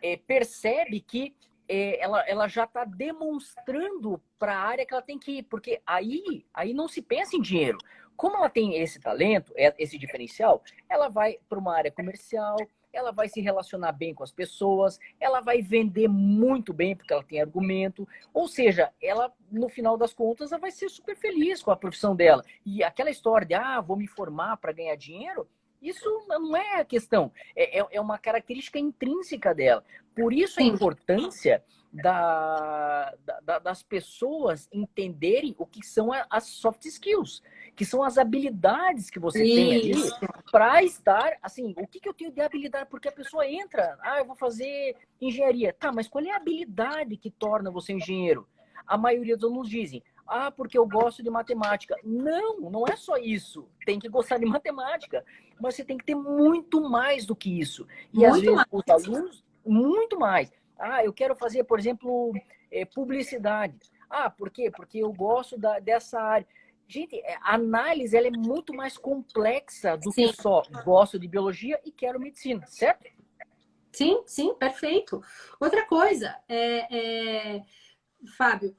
[0.03, 1.35] é, percebe que
[1.69, 5.81] é, ela, ela já está demonstrando para a área que ela tem que ir, porque
[5.87, 7.79] aí, aí não se pensa em dinheiro.
[8.17, 12.57] Como ela tem esse talento, esse diferencial, ela vai para uma área comercial,
[12.93, 17.23] ela vai se relacionar bem com as pessoas, ela vai vender muito bem porque ela
[17.23, 21.71] tem argumento, ou seja, ela no final das contas ela vai ser super feliz com
[21.71, 22.45] a profissão dela.
[22.65, 25.49] E aquela história de ah, vou me formar para ganhar dinheiro,
[25.81, 29.83] isso não é a questão, é, é, é uma característica intrínseca dela.
[30.15, 37.43] Por isso a importância da, da, das pessoas entenderem o que são as soft skills,
[37.75, 39.55] que são as habilidades que você isso.
[39.55, 42.89] tem ali para estar, assim, o que, que eu tenho de habilidade?
[42.89, 45.73] Porque a pessoa entra, ah, eu vou fazer engenharia.
[45.73, 48.47] Tá, mas qual é a habilidade que torna você engenheiro?
[48.87, 51.97] A maioria dos alunos dizem, ah, porque eu gosto de matemática.
[52.05, 53.69] Não, não é só isso.
[53.85, 55.25] Tem que gostar de matemática,
[55.61, 57.85] mas você tem que ter muito mais do que isso.
[58.13, 58.69] E muito às vezes mais.
[58.73, 60.53] os alunos, muito mais.
[60.81, 62.33] Ah, eu quero fazer, por exemplo,
[62.71, 63.79] é, publicidade.
[64.09, 64.71] Ah, por quê?
[64.71, 66.47] Porque eu gosto da, dessa área.
[66.89, 70.27] Gente, é, a análise ela é muito mais complexa do sim.
[70.27, 73.07] que só gosto de biologia e quero medicina, certo?
[73.93, 75.23] Sim, sim, perfeito.
[75.61, 77.63] Outra coisa, é, é,
[78.37, 78.75] Fábio,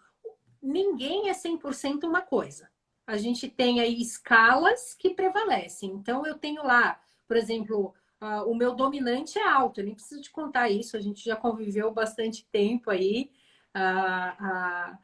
[0.62, 2.70] ninguém é 100% uma coisa.
[3.06, 5.92] A gente tem aí escalas que prevalecem.
[5.92, 9.80] Então, eu tenho lá, por exemplo, uh, o meu dominante é alto.
[9.80, 13.32] Eu nem preciso te contar isso, a gente já conviveu bastante tempo aí.
[13.76, 14.98] Uh, uh,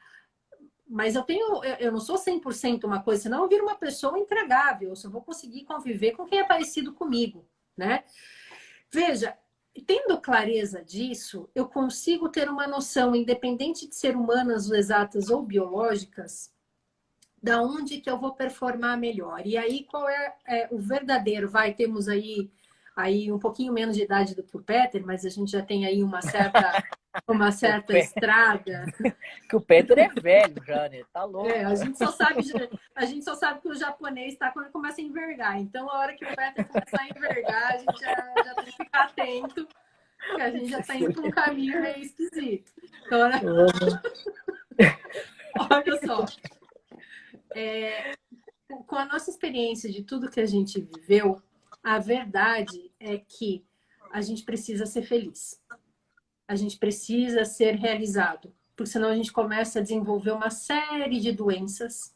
[0.89, 4.89] mas eu tenho, eu não sou 100% uma coisa, senão eu viro uma pessoa intragável,
[4.89, 8.05] eu só vou conseguir conviver com quem é parecido comigo, né?
[8.89, 9.37] Veja,
[9.85, 16.53] tendo clareza disso, eu consigo ter uma noção, independente de ser humanas, exatas ou biológicas,
[17.41, 19.45] da onde que eu vou performar melhor.
[19.45, 21.49] E aí, qual é, é o verdadeiro?
[21.49, 22.49] Vai, temos aí
[22.97, 25.85] aí um pouquinho menos de idade do que o Peter, mas a gente já tem
[25.85, 26.83] aí uma certa,
[27.29, 28.85] uma certa estrada.
[29.47, 31.03] Que o Peter é velho já, né?
[31.13, 31.47] Tá louco.
[31.47, 32.41] É, a gente só sabe,
[32.95, 35.61] a gente só sabe que o japonês está quando começa a envergar.
[35.61, 38.83] Então, a hora que o Peter começar a envergar, a gente já, já tem que
[38.83, 39.67] ficar atento,
[40.27, 42.71] porque a gente já está indo para um caminho meio esquisito.
[43.05, 43.41] Então, olha,
[45.69, 46.25] olha só.
[47.53, 48.11] É,
[48.87, 51.39] com a nossa experiência de tudo que a gente viveu,
[51.83, 53.65] a verdade é que
[54.11, 55.61] a gente precisa ser feliz.
[56.47, 61.31] A gente precisa ser realizado, porque senão a gente começa a desenvolver uma série de
[61.31, 62.15] doenças.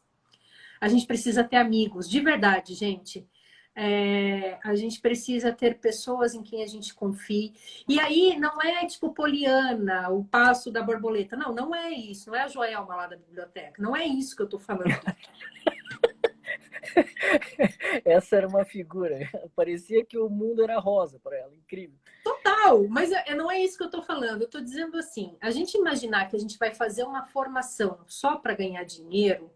[0.79, 3.27] A gente precisa ter amigos, de verdade, gente.
[3.73, 7.53] É, a gente precisa ter pessoas em quem a gente confie.
[7.87, 11.37] E aí não é tipo Poliana, o passo da borboleta.
[11.37, 12.29] Não, não é isso.
[12.29, 13.81] Não é a Joelma lá da biblioteca.
[13.81, 14.85] Não é isso que eu tô falando.
[18.05, 19.19] Essa era uma figura.
[19.55, 21.55] Parecia que o mundo era rosa para ela.
[21.55, 21.97] Incrível.
[22.23, 24.41] Total, mas é, não é isso que eu estou falando.
[24.41, 28.37] Eu estou dizendo assim: a gente imaginar que a gente vai fazer uma formação só
[28.37, 29.51] para ganhar dinheiro,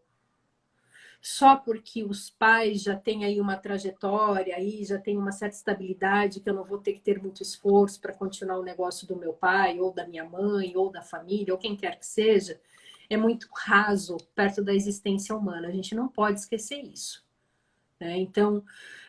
[1.22, 6.40] só porque os pais já têm aí uma trajetória, aí já tem uma certa estabilidade,
[6.40, 9.34] que eu não vou ter que ter muito esforço para continuar o negócio do meu
[9.34, 12.60] pai, ou da minha mãe, ou da família, ou quem quer que seja
[13.10, 15.68] é muito raso perto da existência humana.
[15.68, 17.26] A gente não pode esquecer isso.
[18.00, 18.18] Né?
[18.18, 18.63] Então,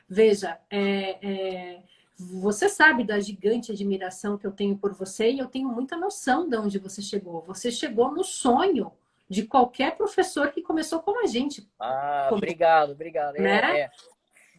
[0.09, 1.83] veja, é, é,
[2.19, 6.49] você sabe da gigante admiração que eu tenho por você e eu tenho muita noção
[6.49, 7.43] de onde você chegou.
[7.43, 8.93] Você chegou no sonho
[9.29, 11.69] de qualquer professor que começou como a gente.
[11.79, 12.39] Ah, como...
[12.39, 13.35] obrigado, obrigado.
[13.35, 13.81] Né?
[13.81, 13.91] É,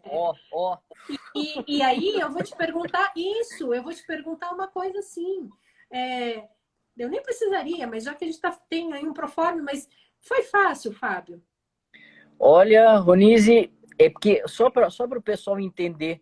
[0.10, 0.78] Ó, ó.
[1.36, 5.50] E, e, aí eu vou te perguntar isso, eu vou te perguntar uma coisa assim.
[5.92, 6.48] É,
[6.98, 9.88] eu nem precisaria, mas já que a gente tá, tem aí um proforme, mas
[10.20, 11.42] foi fácil, Fábio?
[12.40, 16.22] Olha, Ronise, é porque só para só o pessoal entender,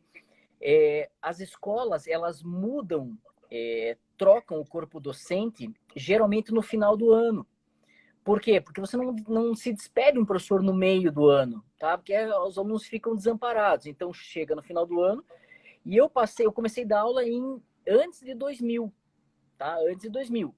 [0.61, 3.17] é, as escolas elas mudam,
[3.51, 7.45] é, trocam o corpo docente geralmente no final do ano.
[8.23, 8.59] Por quê?
[8.59, 11.95] Porque você não, não se despede um professor no meio do ano, tá?
[11.97, 13.85] Porque os alunos ficam desamparados.
[13.85, 15.23] Então chega no final do ano
[15.85, 18.91] E eu passei, eu comecei a dar aula em antes de 2000,
[19.57, 19.77] tá?
[19.77, 20.55] Antes de 2000.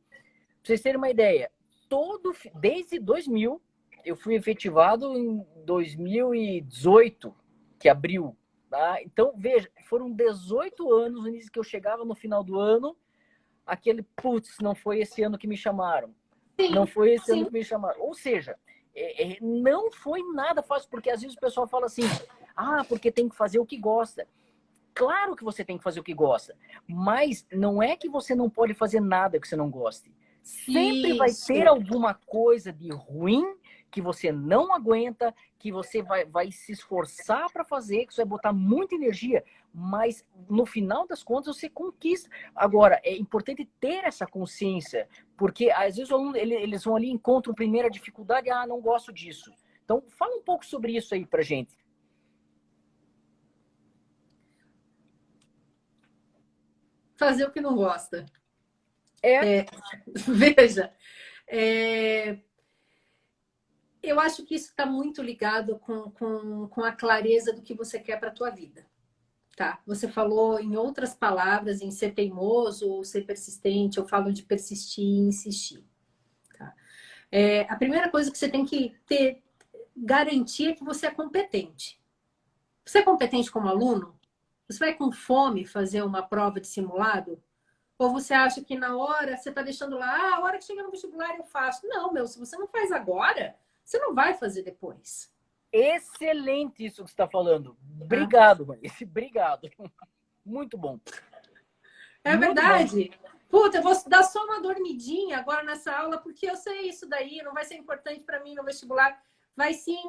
[0.68, 1.49] Vocês terem uma ideia,
[1.88, 3.61] todo desde 2000
[4.03, 7.34] eu fui efetivado em 2018,
[7.80, 8.36] que abriu,
[8.70, 9.01] tá?
[9.01, 12.97] Então, veja, foram 18 anos no início que eu chegava no final do ano,
[13.65, 16.13] aquele putz, não foi esse ano que me chamaram.
[16.59, 17.39] Sim, não foi esse sim.
[17.39, 18.01] ano que me chamaram.
[18.01, 18.57] Ou seja,
[18.93, 22.03] é, é, não foi nada fácil, porque às vezes o pessoal fala assim:
[22.57, 24.28] ah, porque tem que fazer o que gosta.
[24.93, 28.49] Claro que você tem que fazer o que gosta, mas não é que você não
[28.49, 30.11] pode fazer nada que você não goste.
[30.47, 31.17] Sempre Isso.
[31.17, 33.43] vai ter alguma coisa de ruim
[33.91, 38.29] que você não aguenta, que você vai, vai se esforçar para fazer, que você vai
[38.29, 39.43] botar muita energia,
[39.73, 42.29] mas no final das contas você conquista.
[42.55, 47.89] Agora, é importante ter essa consciência, porque às vezes eles vão ali e encontram primeira
[47.89, 49.53] dificuldade, ah, não gosto disso.
[49.83, 51.77] Então, fala um pouco sobre isso aí para gente.
[57.17, 58.25] Fazer o que não gosta.
[59.22, 59.59] É.
[59.59, 59.65] é
[60.28, 60.93] veja,
[61.47, 62.39] é,
[64.01, 67.99] eu acho que isso está muito ligado com, com, com a clareza do que você
[67.99, 68.86] quer para a tua vida.
[69.55, 69.82] Tá?
[69.88, 75.03] Você falou em outras palavras, em ser teimoso ou ser persistente, eu falo de persistir
[75.03, 75.84] e insistir.
[76.57, 76.74] Tá?
[77.32, 79.41] É, a primeira coisa que você tem que ter
[79.95, 81.99] garantia é que você é competente.
[82.86, 84.18] Você é competente como aluno?
[84.70, 87.41] Você vai com fome fazer uma prova de simulado?
[87.99, 90.83] Ou você acha que na hora você está deixando lá, ah, a hora que chega
[90.83, 91.87] no vestibular eu faço?
[91.87, 95.33] Não, meu, se você não faz agora, você não vai fazer depois.
[95.71, 97.75] Excelente isso que você está falando.
[97.99, 98.67] Obrigado, ah.
[98.67, 98.81] Mãe.
[99.01, 99.69] Obrigado.
[100.45, 100.99] Muito bom.
[102.23, 103.11] É Muito verdade.
[103.21, 103.27] Bom.
[103.49, 107.41] Puta, eu vou dar só uma dormidinha agora nessa aula, porque eu sei isso daí,
[107.43, 109.21] não vai ser importante para mim no vestibular.
[109.55, 110.03] Vai sim,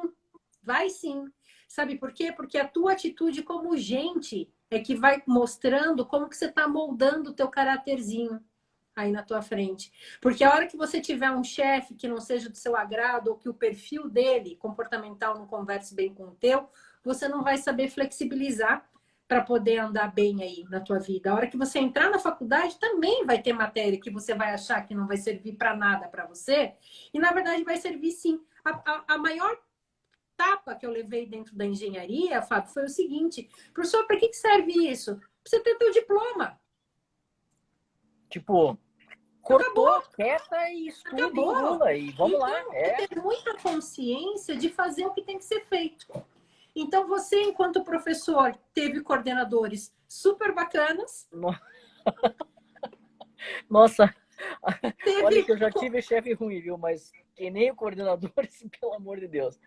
[0.61, 1.31] vai sim.
[1.67, 2.31] Sabe por quê?
[2.31, 7.31] Porque a tua atitude como gente é que vai mostrando como que você está moldando
[7.31, 8.43] o teu caráterzinho
[8.95, 9.91] aí na tua frente.
[10.21, 13.37] Porque a hora que você tiver um chefe que não seja do seu agrado ou
[13.37, 16.69] que o perfil dele comportamental não converse bem com o teu,
[17.03, 18.87] você não vai saber flexibilizar
[19.27, 21.31] para poder andar bem aí na tua vida.
[21.31, 24.81] A hora que você entrar na faculdade também vai ter matéria que você vai achar
[24.81, 26.73] que não vai servir para nada para você
[27.13, 28.41] e na verdade vai servir sim.
[28.65, 29.57] A, a, a maior
[30.39, 34.71] tapa que eu levei dentro da engenharia, Fábio, foi o seguinte: professor, para que serve
[34.89, 35.19] isso?
[35.45, 36.57] Você ter teu diploma.
[38.29, 38.77] Tipo,
[39.41, 40.15] cortou, Acabou.
[40.15, 41.89] quieta e estuda Acabou.
[41.89, 42.63] e e vamos então, lá.
[42.73, 43.05] É.
[43.07, 46.07] Ter muita consciência de fazer o que tem que ser feito.
[46.73, 51.27] Então, você, enquanto professor, teve coordenadores super bacanas.
[53.69, 54.13] Nossa,
[55.03, 55.23] teve...
[55.23, 56.77] olha que eu já tive chefe ruim, viu?
[56.77, 58.31] Mas que nem o coordenador,
[58.79, 59.59] pelo amor de Deus.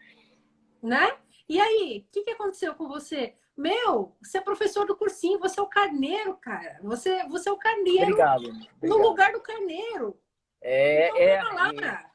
[0.82, 1.16] Né?
[1.48, 3.34] E aí, o que, que aconteceu com você?
[3.56, 6.80] Meu, você é professor do cursinho, você é o carneiro, cara.
[6.82, 8.68] Você, você é o carneiro obrigado, obrigado.
[8.82, 10.18] no lugar do carneiro.
[10.60, 11.42] É, então, é.
[11.52, 12.12] Lá,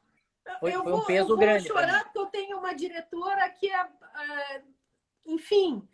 [0.59, 1.67] foi, eu foi um vou, peso eu grande.
[1.67, 4.61] Vou chorar porque eu tenho uma diretora que é, é
[5.25, 5.87] enfim,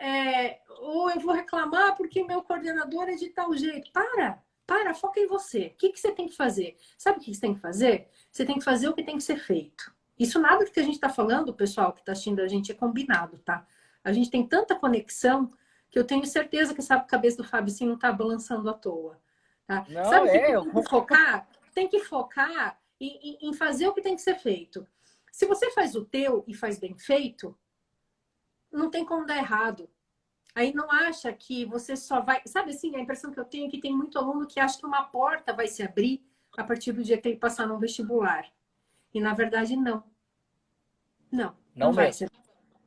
[0.00, 3.92] é, ou eu vou reclamar porque meu coordenador é de tal jeito.
[3.92, 5.66] Para, para, foca em você.
[5.66, 6.76] O que, que você tem que fazer?
[6.96, 8.08] Sabe o que você tem que fazer?
[8.32, 9.94] Você tem que fazer o que tem que ser feito.
[10.18, 12.74] Isso nada do que a gente está falando, pessoal que está assistindo a gente, é
[12.74, 13.66] combinado, tá?
[14.02, 15.52] A gente tem tanta conexão
[15.90, 19.20] que eu tenho certeza que essa cabeça do Fábio sim não está balançando à toa.
[19.66, 19.86] Tá?
[19.88, 21.48] Não, Sabe é, que tem que focar?
[21.74, 24.86] Tem que focar em, em fazer o que tem que ser feito.
[25.30, 27.56] Se você faz o teu e faz bem feito,
[28.72, 29.88] não tem como dar errado.
[30.54, 32.42] Aí não acha que você só vai.
[32.46, 34.86] Sabe assim, a impressão que eu tenho é que tem muito aluno que acha que
[34.86, 36.24] uma porta vai se abrir
[36.56, 38.44] a partir do dia que ele passar no vestibular.
[39.12, 40.04] E na verdade, não.
[41.30, 41.56] Não.
[41.74, 42.30] Não, não vai ser.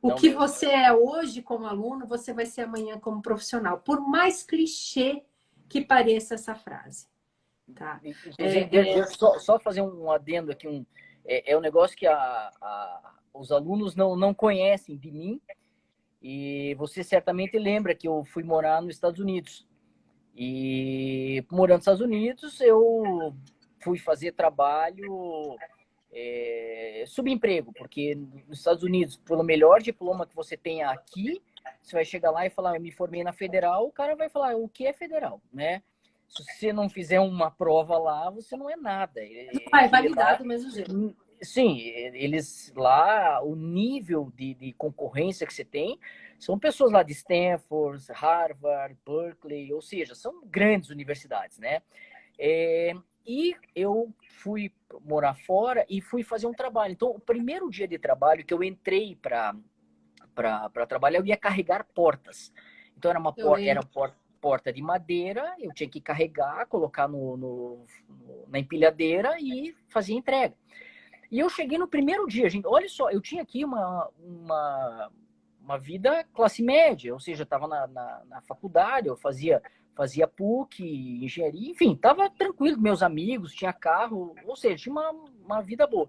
[0.00, 0.40] O não que mesmo.
[0.40, 3.78] você é hoje como aluno, você vai ser amanhã como profissional.
[3.78, 5.22] Por mais clichê
[5.68, 7.06] que pareça essa frase.
[7.74, 8.00] Tá?
[8.38, 9.06] É, é...
[9.06, 10.66] Só, só, fazer um adendo aqui.
[10.68, 10.84] Um,
[11.24, 15.40] é, é um negócio que a, a, os alunos não, não conhecem de mim.
[16.20, 19.66] E você certamente lembra que eu fui morar nos Estados Unidos.
[20.36, 23.34] E morando nos Estados Unidos, eu
[23.80, 25.56] fui fazer trabalho
[26.12, 28.14] é, subemprego, porque
[28.46, 31.42] nos Estados Unidos, pelo melhor diploma que você tenha aqui,
[31.80, 34.56] você vai chegar lá e falar, eu me formei na federal, o cara vai falar,
[34.56, 35.82] o que é federal, né?
[36.28, 39.20] Se você não fizer uma prova lá, você não é nada.
[39.70, 41.14] Vai, validar do mesmo jeito.
[41.42, 45.98] Sim, eles lá, o nível de, de concorrência que você tem,
[46.38, 51.82] são pessoas lá de Stanford, Harvard, Berkeley, ou seja, são grandes universidades, né?
[52.38, 52.94] É,
[53.26, 54.72] e eu fui
[55.04, 56.92] morar fora e fui fazer um trabalho.
[56.92, 59.54] Então, o primeiro dia de trabalho que eu entrei para
[60.86, 62.52] trabalhar, eu ia carregar portas.
[62.96, 67.36] Então era uma porta, era por, porta de madeira, eu tinha que carregar, colocar no,
[67.36, 70.54] no, no, na empilhadeira e fazer entrega.
[71.30, 72.66] E eu cheguei no primeiro dia, gente.
[72.66, 75.10] Olha só, eu tinha aqui uma, uma,
[75.60, 79.62] uma vida classe média, ou seja, estava na, na, na, faculdade, eu fazia,
[79.94, 80.82] fazia PUC,
[81.24, 85.10] engenharia, enfim, estava tranquilo com meus amigos, tinha carro, ou seja, tinha uma,
[85.44, 86.08] uma vida boa.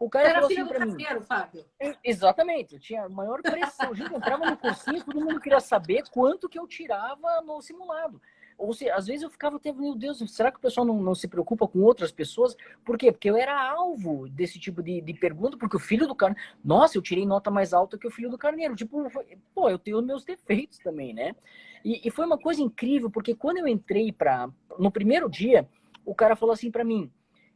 [0.00, 1.64] O cara era filho assim do carteiro, Fábio.
[2.04, 3.92] Exatamente, eu tinha maior pressão.
[3.94, 8.20] Gente, entrava no cursinho, todo mundo queria saber quanto que eu tirava no simulado.
[8.56, 11.14] Ou seja, às vezes eu ficava até, meu Deus, será que o pessoal não, não
[11.14, 12.56] se preocupa com outras pessoas?
[12.84, 13.12] Por quê?
[13.12, 16.42] Porque eu era alvo desse tipo de, de pergunta, porque o filho do carneiro.
[16.64, 18.74] Nossa, eu tirei nota mais alta que o filho do carneiro.
[18.74, 19.08] Tipo,
[19.54, 21.36] pô, eu tenho meus defeitos também, né?
[21.84, 24.48] E, e foi uma coisa incrível, porque quando eu entrei para.
[24.78, 25.68] No primeiro dia,
[26.04, 27.10] o cara falou assim para mim: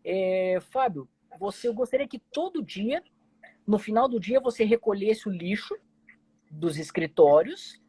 [0.04, 1.08] é, Fábio,
[1.38, 3.02] você, eu gostaria que todo dia,
[3.66, 5.76] no final do dia, você recolhesse o lixo
[6.50, 7.80] dos escritórios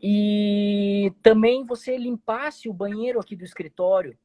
[0.00, 4.18] e também você limpasse o banheiro aqui do escritório.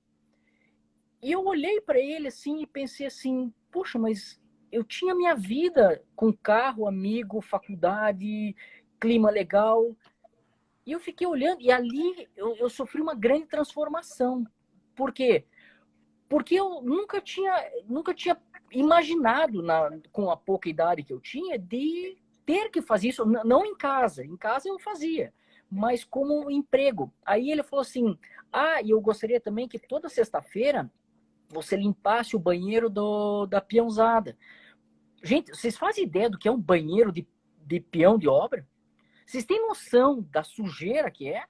[1.21, 4.39] E eu olhei para ele assim e pensei assim: poxa, mas
[4.71, 8.55] eu tinha minha vida com carro, amigo, faculdade,
[8.99, 9.95] clima legal.
[10.87, 14.43] E eu fiquei olhando, e ali eu, eu sofri uma grande transformação.
[14.95, 15.45] Por quê?
[16.27, 17.53] Porque eu nunca tinha,
[17.85, 18.35] nunca tinha
[18.71, 23.65] imaginado, na, com a pouca idade que eu tinha, de ter que fazer isso, não
[23.65, 24.25] em casa.
[24.25, 25.33] Em casa eu fazia
[25.69, 27.13] mas como um emprego.
[27.25, 28.17] Aí ele falou assim:
[28.51, 30.89] ah, e eu gostaria também que toda sexta-feira
[31.49, 34.37] você limpasse o banheiro do, da peãozada.
[35.23, 37.27] Gente, vocês fazem ideia do que é um banheiro de,
[37.65, 38.67] de peão de obra?
[39.27, 41.43] Vocês têm noção da sujeira que é?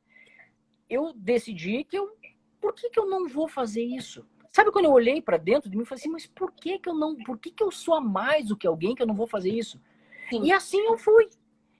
[0.89, 2.11] Eu decidi que eu.
[2.59, 4.27] Por que, que eu não vou fazer isso?
[4.51, 6.89] Sabe quando eu olhei para dentro de mim e falei assim, mas por que, que
[6.89, 7.15] eu não.
[7.17, 9.51] Por que, que eu sou a mais do que alguém que eu não vou fazer
[9.51, 9.79] isso?
[10.27, 10.43] Sim.
[10.43, 11.29] E assim eu fui.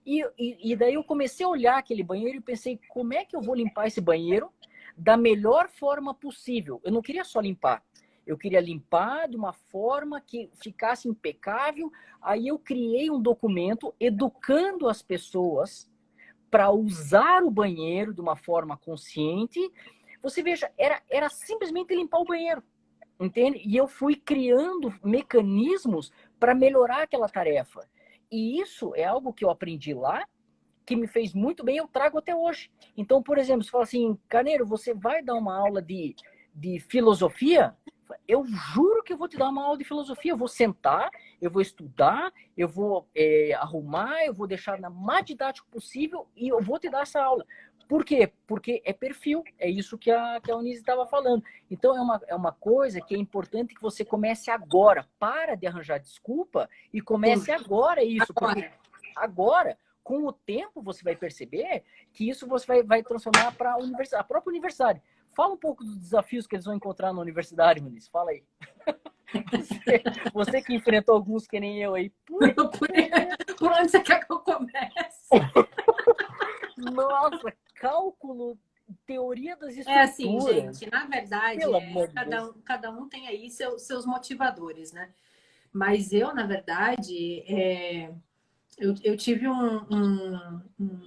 [0.06, 3.36] E, e, e, daí eu comecei a olhar aquele banheiro e pensei, como é que
[3.36, 4.50] eu vou limpar esse banheiro
[4.96, 6.80] da melhor forma possível?
[6.84, 7.84] Eu não queria só limpar,
[8.28, 11.90] eu queria limpar de uma forma que ficasse impecável.
[12.22, 15.90] Aí eu criei um documento educando as pessoas
[16.52, 19.60] para usar o banheiro de uma forma consciente.
[20.22, 22.62] Você veja, era, era simplesmente limpar o banheiro,
[23.18, 23.62] entende?
[23.64, 27.88] E eu fui criando mecanismos para melhorar aquela tarefa.
[28.30, 30.28] E isso é algo que eu aprendi lá,
[30.86, 32.70] que me fez muito bem, eu trago até hoje.
[32.96, 36.14] Então, por exemplo, se fala assim, Caneiro, você vai dar uma aula de,
[36.54, 37.76] de filosofia?
[38.28, 40.32] Eu juro que eu vou te dar uma aula de filosofia.
[40.32, 41.10] Eu vou sentar,
[41.42, 46.48] eu vou estudar, eu vou é, arrumar, eu vou deixar na mais didático possível e
[46.48, 47.46] eu vou te dar essa aula.
[47.88, 48.32] Por quê?
[48.46, 51.44] Porque é perfil, é isso que a, que a Unise estava falando.
[51.72, 55.08] Então, é uma, é uma coisa que é importante que você comece agora.
[55.18, 58.34] Para de arranjar desculpa e comece agora isso.
[58.34, 58.70] Porque
[59.16, 64.24] agora, com o tempo, você vai perceber que isso você vai, vai transformar para a
[64.24, 65.02] própria universidade.
[65.38, 68.08] Fala um pouco dos desafios que eles vão encontrar na universidade, Muniz.
[68.08, 68.44] Fala aí.
[69.52, 70.02] Você,
[70.34, 72.10] você, que enfrentou alguns que nem eu aí.
[72.26, 75.30] Por, por onde você quer que eu comece?
[76.76, 78.58] Nossa, cálculo,
[79.06, 79.96] teoria das estruturas.
[79.96, 84.92] É assim, gente, na verdade, é, cada, um, cada um tem aí seu, seus motivadores,
[84.92, 85.14] né?
[85.72, 88.12] Mas eu, na verdade, é,
[88.76, 90.62] eu, eu tive um, um,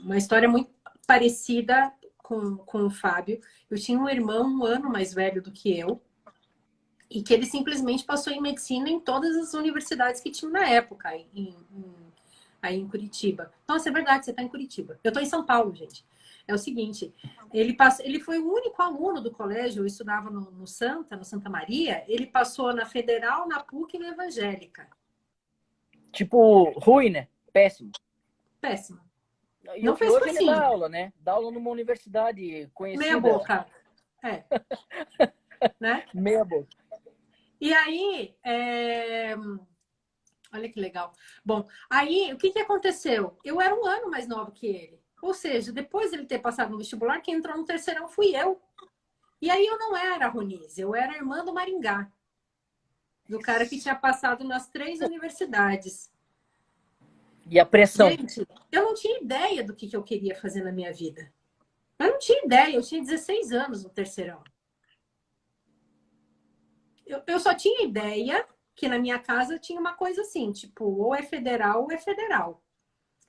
[0.05, 0.71] uma história muito
[1.05, 1.93] parecida
[2.31, 3.41] com, com o Fábio.
[3.69, 6.01] Eu tinha um irmão um ano mais velho do que eu,
[7.11, 11.13] e que ele simplesmente passou em medicina em todas as universidades que tinham na época,
[11.17, 11.95] em, em,
[12.63, 13.53] aí em Curitiba.
[13.67, 15.01] Nossa, é verdade, você está em Curitiba.
[15.03, 16.05] Eu estou em São Paulo, gente
[16.47, 17.13] é o seguinte:
[17.53, 21.25] ele, passou, ele foi o único aluno do colégio, eu estudava no, no Santa, no
[21.25, 24.89] Santa Maria, ele passou na Federal, na PUC e na Evangélica.
[26.13, 27.29] Tipo, ruim, né?
[27.53, 27.93] Péssimo.
[28.61, 29.01] Péssimo.
[29.77, 31.13] E não fez hoje ele dá aula, né?
[31.21, 33.05] Dá aula numa universidade conhecida.
[33.05, 33.67] Meia boca.
[34.23, 34.45] É.
[35.81, 36.07] né?
[36.15, 36.69] Meia boca.
[37.61, 39.35] E aí, é...
[40.53, 41.13] olha que legal.
[41.45, 43.37] Bom, aí o que, que aconteceu?
[43.45, 45.01] Eu era um ano mais nova que ele.
[45.21, 48.61] Ou seja, depois de ele ter passado no vestibular, quem entrou no terceirão fui eu.
[49.41, 52.11] E aí eu não era a Ronise, eu era a irmã do Maringá.
[53.29, 56.11] Do cara que tinha passado nas três universidades.
[57.51, 58.09] E a pressão?
[58.11, 61.33] Gente, eu não tinha ideia do que, que eu queria fazer na minha vida.
[61.99, 64.41] Eu não tinha ideia, eu tinha 16 anos no terceirão.
[67.05, 71.13] Eu, eu só tinha ideia que na minha casa tinha uma coisa assim, tipo, ou
[71.13, 72.63] é federal ou é federal.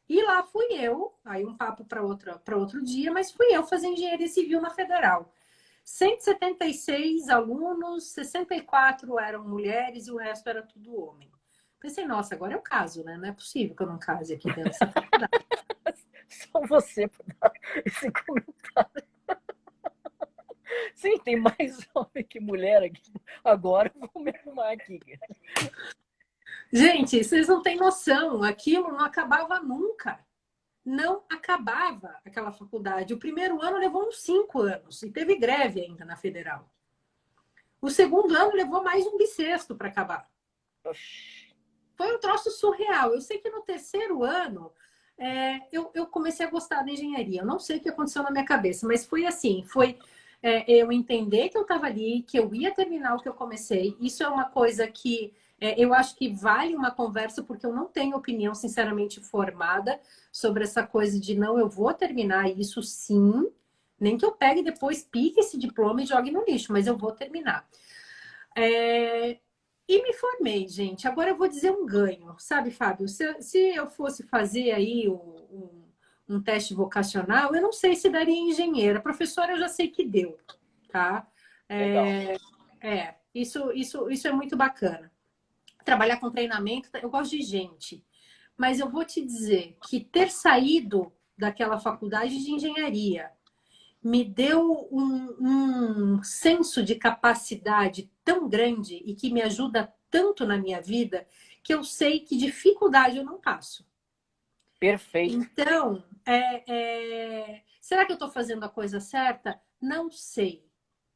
[0.07, 4.27] E lá fui eu, aí um papo para outro dia, mas fui eu fazer engenharia
[4.27, 5.33] civil na Federal.
[5.83, 11.31] 176 alunos, 64 eram mulheres e o resto era tudo homem.
[11.81, 13.17] Pensei, nossa, agora é o caso, né?
[13.17, 15.45] Não é possível que eu não case aqui dentro dessa faculdade.
[16.29, 17.09] Só você
[17.83, 19.03] esse comentário.
[20.93, 23.11] Sim, tem mais homem que mulher aqui.
[23.43, 24.99] Agora eu vou me arrumar aqui.
[26.71, 28.43] Gente, vocês não têm noção.
[28.43, 30.23] Aquilo não acabava nunca.
[30.85, 33.13] Não acabava aquela faculdade.
[33.13, 36.71] O primeiro ano levou uns cinco anos e teve greve ainda na federal.
[37.81, 40.29] O segundo ano levou mais um bissexto para acabar.
[42.01, 43.13] Foi um troço surreal.
[43.13, 44.71] Eu sei que no terceiro ano
[45.19, 47.41] é, eu, eu, comecei a gostar da engenharia.
[47.41, 49.99] Eu não sei o que aconteceu na minha cabeça, mas foi assim: foi
[50.41, 53.95] é, eu entender que eu estava ali, que eu ia terminar o que eu comecei.
[54.01, 57.85] Isso é uma coisa que é, eu acho que vale uma conversa, porque eu não
[57.85, 63.47] tenho opinião, sinceramente, formada sobre essa coisa de não, eu vou terminar isso sim.
[63.99, 67.11] Nem que eu pegue depois, pique esse diploma e jogue no lixo, mas eu vou
[67.11, 67.63] terminar.
[68.57, 69.37] É,
[69.87, 71.07] e me formei, gente.
[71.07, 73.07] Agora eu vou dizer um ganho, sabe, Fábio?
[73.07, 75.83] Se, se eu fosse fazer aí um,
[76.29, 79.01] um teste vocacional, eu não sei se daria engenheira.
[79.01, 80.39] Professora, eu já sei que deu,
[80.89, 81.27] tá?
[81.67, 82.37] É,
[82.79, 85.11] é, isso, isso, isso é muito bacana.
[85.83, 88.03] Trabalhar com treinamento, eu gosto de gente.
[88.57, 93.31] Mas eu vou te dizer que ter saído daquela faculdade de engenharia
[94.03, 100.57] me deu um, um senso de capacidade tão grande e que me ajuda tanto na
[100.57, 101.27] minha vida
[101.63, 103.85] que eu sei que dificuldade eu não passo.
[104.79, 105.35] Perfeito.
[105.35, 107.61] Então, é, é...
[107.79, 109.61] será que eu estou fazendo a coisa certa?
[109.79, 110.65] Não sei.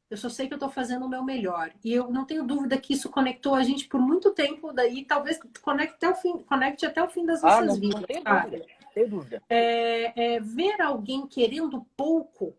[0.08, 1.72] Eu só sei que eu estou fazendo o meu melhor.
[1.82, 5.40] E eu não tenho dúvida que isso conectou a gente por muito tempo, daí talvez
[5.60, 8.00] conecte até o fim, conecte até o fim das ah, nossas ah, não, vidas.
[8.00, 8.66] Não tenho dúvida.
[8.94, 9.42] Tenho dúvida.
[9.48, 12.56] É, é, ver alguém querendo pouco,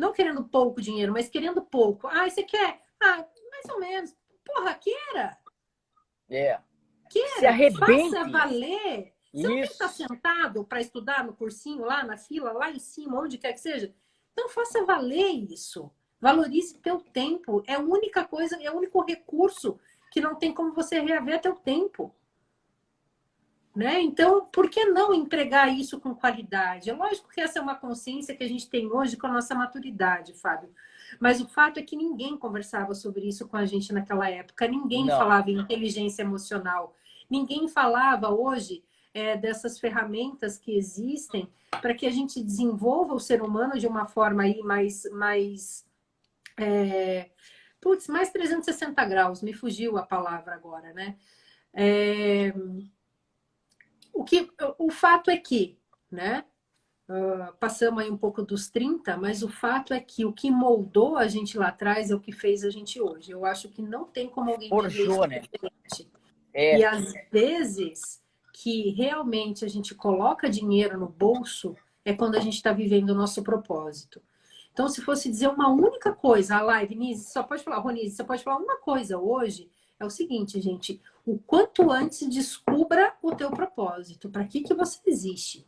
[0.00, 2.08] não querendo pouco dinheiro, mas querendo pouco.
[2.08, 2.80] Ah, você quer?
[2.98, 4.16] Ah, mais ou menos.
[4.44, 5.38] Porra, queira.
[6.28, 6.58] É.
[7.10, 7.38] Queira.
[7.38, 8.10] Se arrebente.
[8.10, 9.14] Faça valer.
[9.32, 12.80] Você não tem que estar sentado para estudar no cursinho, lá na fila, lá em
[12.80, 13.94] cima, onde quer que seja.
[14.32, 15.90] Então faça valer isso.
[16.20, 17.62] Valorize teu tempo.
[17.66, 19.78] É a única coisa, é o único recurso
[20.10, 22.12] que não tem como você reaver teu tempo.
[23.74, 24.00] Né?
[24.00, 26.90] Então, por que não empregar isso com qualidade?
[26.90, 29.54] É lógico que essa é uma consciência que a gente tem hoje com a nossa
[29.54, 30.70] maturidade, Fábio.
[31.20, 34.66] Mas o fato é que ninguém conversava sobre isso com a gente naquela época.
[34.66, 35.16] Ninguém não.
[35.16, 36.94] falava em inteligência emocional.
[37.28, 38.82] Ninguém falava hoje
[39.14, 44.06] é, dessas ferramentas que existem para que a gente desenvolva o ser humano de uma
[44.06, 45.84] forma aí mais, mais
[46.56, 47.30] é,
[47.80, 51.16] putz, mais 360 graus, me fugiu a palavra agora, né?
[51.72, 52.52] É,
[54.20, 55.78] o, que, o fato é que,
[56.10, 56.44] né?
[57.08, 61.16] Uh, passamos aí um pouco dos 30, mas o fato é que o que moldou
[61.16, 63.32] a gente lá atrás é o que fez a gente hoje.
[63.32, 65.40] Eu acho que não tem como alguém Forjou, né?
[65.40, 66.10] diferente.
[66.52, 66.78] É.
[66.78, 72.56] E às vezes que realmente a gente coloca dinheiro no bolso é quando a gente
[72.56, 74.22] está vivendo o nosso propósito.
[74.72, 78.24] Então, se fosse dizer uma única coisa, a live, Nise, só pode falar, Ronise, você
[78.24, 79.70] pode falar uma coisa hoje,
[80.00, 84.98] é o seguinte, gente, o quanto antes descubra o teu propósito, para que, que você
[85.06, 85.66] existe.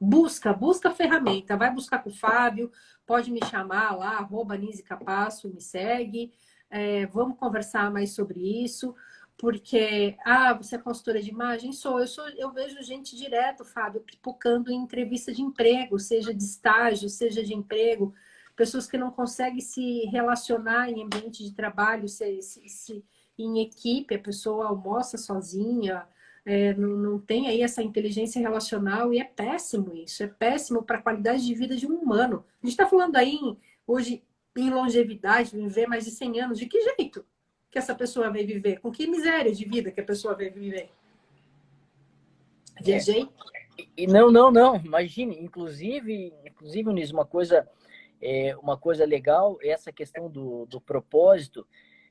[0.00, 2.70] Busca, busca a ferramenta, vai buscar com o Fábio,
[3.04, 6.32] pode me chamar lá, arroba Nise Capasso, me segue,
[6.70, 8.94] é, vamos conversar mais sobre isso
[9.38, 11.72] porque ah, você é consultora de imagem?
[11.72, 16.42] Sou, eu sou, eu vejo gente direto, Fábio, pipocando em entrevista de emprego, seja de
[16.42, 18.12] estágio, seja de emprego,
[18.56, 23.04] pessoas que não conseguem se relacionar em ambiente de trabalho, se, se, se
[23.42, 26.06] em equipe, a pessoa almoça sozinha,
[26.44, 30.98] é, não, não tem aí essa inteligência relacional e é péssimo isso, é péssimo para
[30.98, 32.44] a qualidade de vida de um humano.
[32.62, 33.38] A gente está falando aí
[33.86, 34.22] hoje
[34.56, 37.24] em longevidade, viver mais de 100 anos, de que jeito?
[37.70, 38.80] que essa pessoa vai viver?
[38.80, 40.90] Com que miséria de vida que a pessoa vai viver?
[42.80, 43.28] Viajei?
[43.96, 44.06] É.
[44.06, 44.76] Não, não, não.
[44.76, 47.68] Imagine, inclusive, inclusive, Unis, uma coisa,
[48.20, 51.66] é, uma coisa legal, essa questão do, do propósito,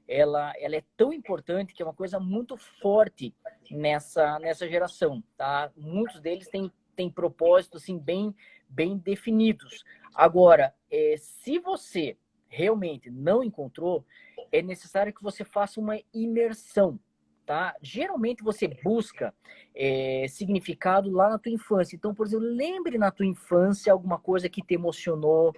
[0.07, 3.35] ela, ela é tão importante que é uma coisa muito forte
[3.69, 5.71] nessa, nessa geração, tá?
[5.75, 8.33] Muitos deles têm, têm propósitos, assim, bem,
[8.69, 9.83] bem definidos.
[10.15, 14.05] Agora, é, se você realmente não encontrou,
[14.51, 16.97] é necessário que você faça uma imersão,
[17.45, 17.75] tá?
[17.81, 19.33] Geralmente você busca
[19.75, 21.95] é, significado lá na tua infância.
[21.95, 25.53] Então, por exemplo, lembre na tua infância alguma coisa que te emocionou,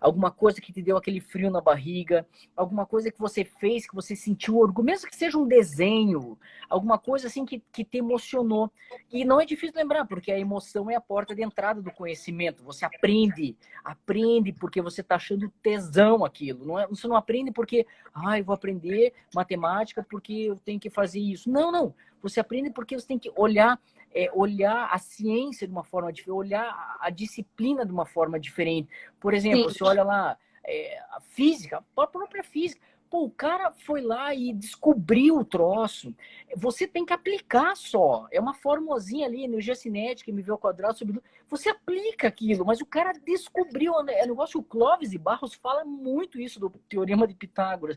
[0.00, 2.26] alguma coisa que te deu aquele frio na barriga,
[2.56, 6.38] alguma coisa que você fez, que você sentiu orgulho, mesmo que seja um desenho,
[6.68, 8.70] alguma coisa assim que, que te emocionou.
[9.12, 12.64] E não é difícil lembrar, porque a emoção é a porta de entrada do conhecimento.
[12.64, 16.64] Você aprende, aprende porque você está achando tesão aquilo.
[16.64, 20.88] Não é, você não aprende porque, ah, eu vou aprender matemática porque eu tenho que
[20.88, 21.50] fazer isso.
[21.50, 21.94] Não, não.
[22.22, 23.78] Você aprende porque você tem que olhar
[24.12, 28.88] é, olhar a ciência de uma forma diferente, olhar a disciplina de uma forma diferente.
[29.20, 29.78] Por exemplo, Sim.
[29.78, 32.80] você olha lá é, a física, a própria física.
[33.08, 36.14] Pô, o cara foi lá e descobriu o troço.
[36.56, 38.28] Você tem que aplicar só.
[38.30, 41.20] É uma formulazinha ali, energia cinética, MV ao quadrado sobre...
[41.48, 43.94] Você aplica aquilo, mas o cara descobriu.
[44.08, 47.96] É negócio, o Clóvis e Barros fala muito isso do teorema de Pitágoras.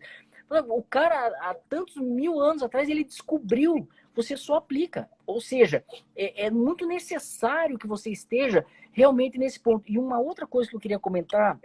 [0.67, 3.88] O cara, há tantos mil anos atrás, ele descobriu.
[4.16, 5.09] Você só aplica.
[5.26, 5.84] Ou seja,
[6.16, 9.91] é, é muito necessário que você esteja realmente nesse ponto.
[9.91, 11.59] E uma outra coisa que eu queria comentar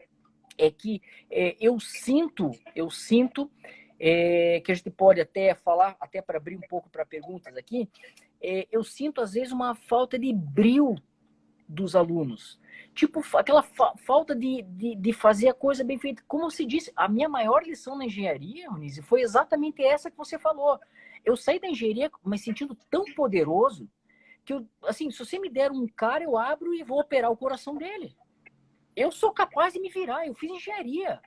[0.57, 3.51] é que é, eu sinto, eu sinto
[4.01, 7.89] é, que a gente pode até falar, até para abrir um pouco para perguntas aqui,
[8.41, 10.97] é, eu sinto às vezes uma falta de brilho
[11.69, 12.59] dos alunos.
[12.95, 16.23] Tipo, aquela fa falta de, de, de, fazer a coisa bem feita.
[16.27, 20.39] Como você disse, a minha maior lição na engenharia, Ronise, foi exatamente essa que você
[20.39, 20.81] falou.
[21.25, 23.89] Eu saí da engenharia me sentindo tão poderoso
[24.45, 27.37] que, eu, assim, se você me der um cara, eu abro e vou operar o
[27.37, 28.17] coração dele.
[28.97, 31.21] Eu sou capaz de me virar, eu fiz engenharia.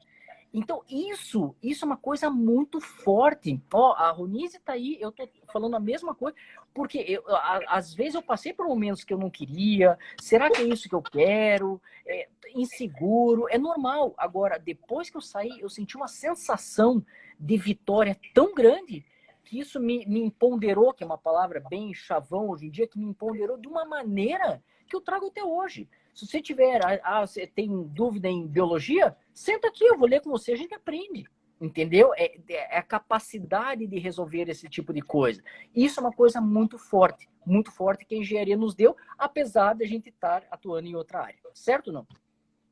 [0.54, 3.62] Então, isso, isso é uma coisa muito forte.
[3.74, 6.36] Ó, a Ronise tá aí, eu tô falando a mesma coisa,
[6.74, 9.98] porque eu, a, às vezes eu passei por momentos que eu não queria.
[10.20, 11.82] Será que é isso que eu quero?
[12.06, 14.14] É, inseguro, é normal.
[14.18, 17.06] Agora, depois que eu saí, eu senti uma sensação
[17.40, 19.06] de vitória tão grande
[19.44, 22.98] que isso me, me empoderou, que é uma palavra bem chavão hoje em dia, que
[22.98, 25.90] me empoderou de uma maneira que eu trago até hoje.
[26.14, 30.22] Se você tiver, ah, ah, você tem dúvida em biologia, senta aqui, eu vou ler
[30.22, 31.26] com você, a gente aprende.
[31.62, 32.12] Entendeu?
[32.18, 35.44] É, é a capacidade de resolver esse tipo de coisa.
[35.76, 39.84] Isso é uma coisa muito forte, muito forte que a engenharia nos deu, apesar de
[39.84, 41.38] a gente estar atuando em outra área.
[41.54, 42.08] Certo não?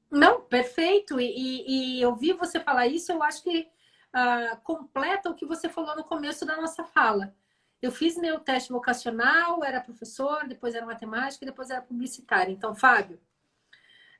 [0.10, 1.20] Não, perfeito.
[1.20, 3.68] E, e, vi você falar isso, eu acho que
[4.16, 7.36] uh, completa o que você falou no começo da nossa fala.
[7.80, 12.52] Eu fiz meu teste vocacional, era professor, depois era matemática, depois era publicitário.
[12.52, 13.22] Então, Fábio,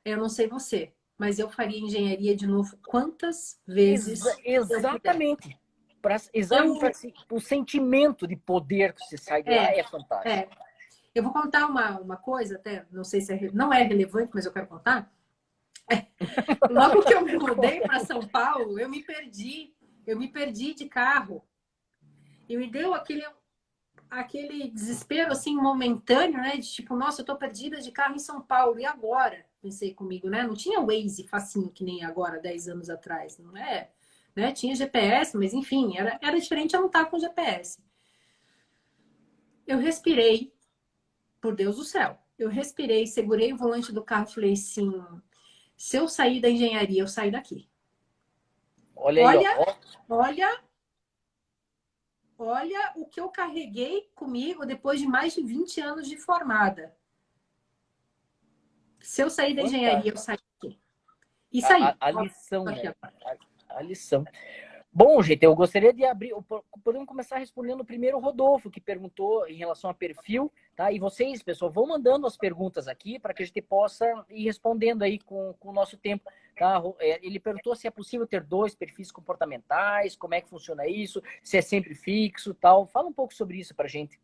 [0.04, 4.24] eu não sei você, mas eu faria engenharia de novo quantas vezes?
[4.42, 5.60] Exa exatamente.
[6.00, 7.36] Pra, exatamente eu...
[7.36, 10.26] o sentimento de poder que você sai de é, lá é fantástico.
[10.26, 10.48] É.
[11.14, 14.46] Eu vou contar uma, uma coisa, até não sei se é, não é relevante, mas
[14.46, 15.12] eu quero contar.
[15.92, 16.06] É.
[16.72, 19.74] Logo que eu me mudei para São Paulo, eu me perdi.
[20.06, 21.44] Eu me perdi de carro.
[22.48, 23.26] E me deu aquele,
[24.08, 26.56] aquele desespero assim momentâneo, né?
[26.56, 29.49] De tipo, nossa, eu tô perdida de carro em São Paulo, e agora?
[29.60, 30.42] Pensei comigo, né?
[30.42, 33.90] Não tinha Waze facinho que nem agora, 10 anos atrás, não é?
[34.34, 34.52] Né?
[34.52, 37.82] Tinha GPS, mas enfim, era, era diferente eu não estar com GPS.
[39.66, 40.52] Eu respirei,
[41.40, 42.18] por Deus do céu.
[42.38, 44.90] Eu respirei, segurei o volante do carro e falei assim:
[45.76, 47.68] se eu sair da engenharia, eu saio daqui.
[48.96, 49.76] Olha, aí, olha,
[50.08, 50.60] olha
[52.42, 56.96] Olha o que eu carreguei comigo depois de mais de 20 anos de formada.
[59.00, 60.78] Se eu sair da engenharia, eu saí aqui.
[61.52, 61.82] E saí.
[61.82, 62.94] A, a lição, né?
[63.02, 63.36] a,
[63.70, 64.24] a, lição.
[64.92, 66.32] Bom, gente, eu gostaria de abrir.
[66.84, 70.92] Podemos começar respondendo primeiro o Rodolfo, que perguntou em relação a perfil, tá?
[70.92, 75.02] E vocês, pessoal, vão mandando as perguntas aqui para que a gente possa ir respondendo
[75.02, 76.30] aí com, com o nosso tempo.
[76.56, 76.82] Tá?
[76.98, 81.22] É, ele perguntou se é possível ter dois perfis comportamentais, como é que funciona isso,
[81.42, 82.86] se é sempre fixo tal.
[82.86, 84.20] Fala um pouco sobre isso para gente.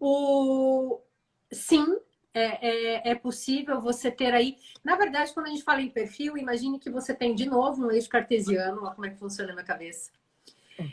[0.00, 1.00] O...
[1.52, 2.00] Sim,
[2.36, 4.58] é, é, é, possível você ter aí.
[4.84, 7.90] Na verdade, quando a gente fala em perfil, imagine que você tem de novo um
[7.90, 10.10] eixo cartesiano, olha como é que funciona na minha cabeça.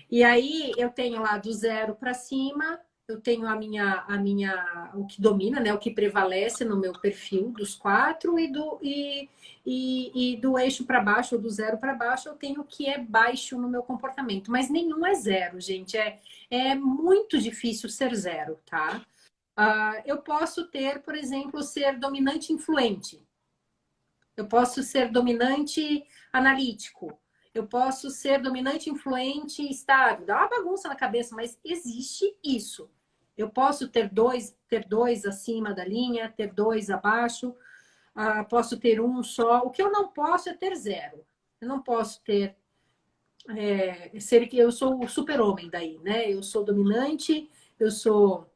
[0.10, 2.80] E aí eu tenho lá do zero para cima,
[3.10, 6.94] eu tenho a minha, a minha, o que domina, né, o que prevalece no meu
[6.94, 9.28] perfil dos quatro e do e,
[9.66, 12.88] e, e do eixo para baixo ou do zero para baixo eu tenho o que
[12.88, 15.98] é baixo no meu comportamento, mas nenhum é zero, gente.
[15.98, 19.02] É, é muito difícil ser zero, tá?
[19.58, 23.26] Uh, eu posso ter, por exemplo, ser dominante influente.
[24.36, 27.20] Eu posso ser dominante analítico.
[27.54, 30.26] Eu posso ser dominante, influente, estável.
[30.26, 32.90] Dá uma bagunça na cabeça, mas existe isso.
[33.38, 37.50] Eu posso ter dois, ter dois acima da linha, ter dois abaixo,
[38.16, 39.60] uh, posso ter um só.
[39.60, 41.24] O que eu não posso é ter zero.
[41.62, 42.56] Eu não posso ter
[43.50, 46.32] é, ser que eu sou o super-homem daí, né?
[46.32, 47.50] Eu sou dominante,
[47.80, 48.50] eu sou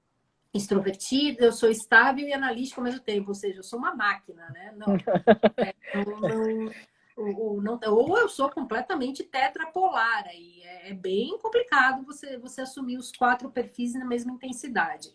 [0.57, 4.49] extrovertida, eu sou estável e analítica ao mesmo tempo, ou seja, eu sou uma máquina,
[4.49, 4.73] né?
[4.75, 4.95] Não,
[5.57, 6.71] é, não, não
[7.17, 12.97] ou, não, ou eu sou completamente tetrapolar, aí é, é, bem complicado você, você assumir
[12.97, 15.11] os quatro perfis na mesma intensidade.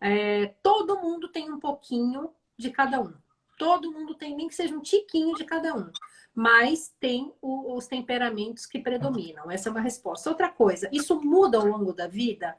[0.00, 3.14] É, todo mundo tem um pouquinho de cada um.
[3.56, 5.90] Todo mundo tem, nem que seja um tiquinho de cada um.
[6.34, 9.50] Mas tem o, os temperamentos que predominam.
[9.50, 10.28] Essa é uma resposta.
[10.28, 12.58] Outra coisa, isso muda ao longo da vida?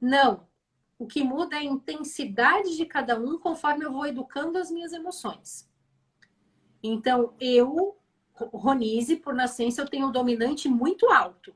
[0.00, 0.46] Não.
[0.98, 4.92] O que muda é a intensidade de cada um conforme eu vou educando as minhas
[4.92, 5.68] emoções.
[6.82, 7.98] Então, eu,
[8.34, 11.54] Ronise, por nascença, eu tenho um dominante muito alto.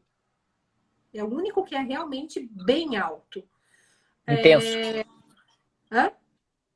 [1.12, 3.43] É o único que é realmente bem alto.
[4.28, 4.66] Intenso.
[4.66, 5.05] É...
[5.91, 6.12] Hã?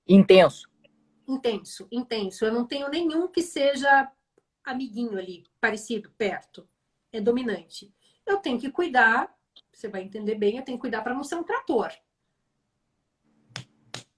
[0.09, 0.69] Intenso.
[1.27, 2.45] Intenso, intenso.
[2.45, 4.11] Eu não tenho nenhum que seja
[4.65, 6.69] amiguinho ali, parecido, perto.
[7.13, 7.95] É dominante.
[8.27, 9.35] Eu tenho que cuidar,
[9.73, 11.93] você vai entender bem, eu tenho que cuidar para não ser um trator.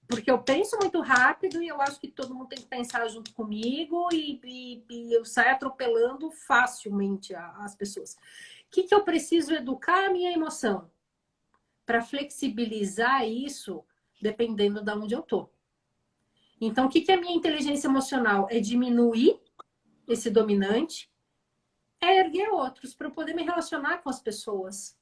[0.07, 3.33] Porque eu penso muito rápido e eu acho que todo mundo tem que pensar junto
[3.33, 8.15] comigo e, e, e eu saio atropelando facilmente as pessoas.
[8.67, 10.89] O que, que eu preciso educar a minha emoção?
[11.85, 13.83] Para flexibilizar isso
[14.21, 15.49] dependendo de onde eu tô.
[16.59, 18.47] Então, o que, que é a minha inteligência emocional?
[18.49, 19.39] É diminuir
[20.07, 21.11] esse dominante,
[22.01, 24.97] é erguer outros para eu poder me relacionar com as pessoas.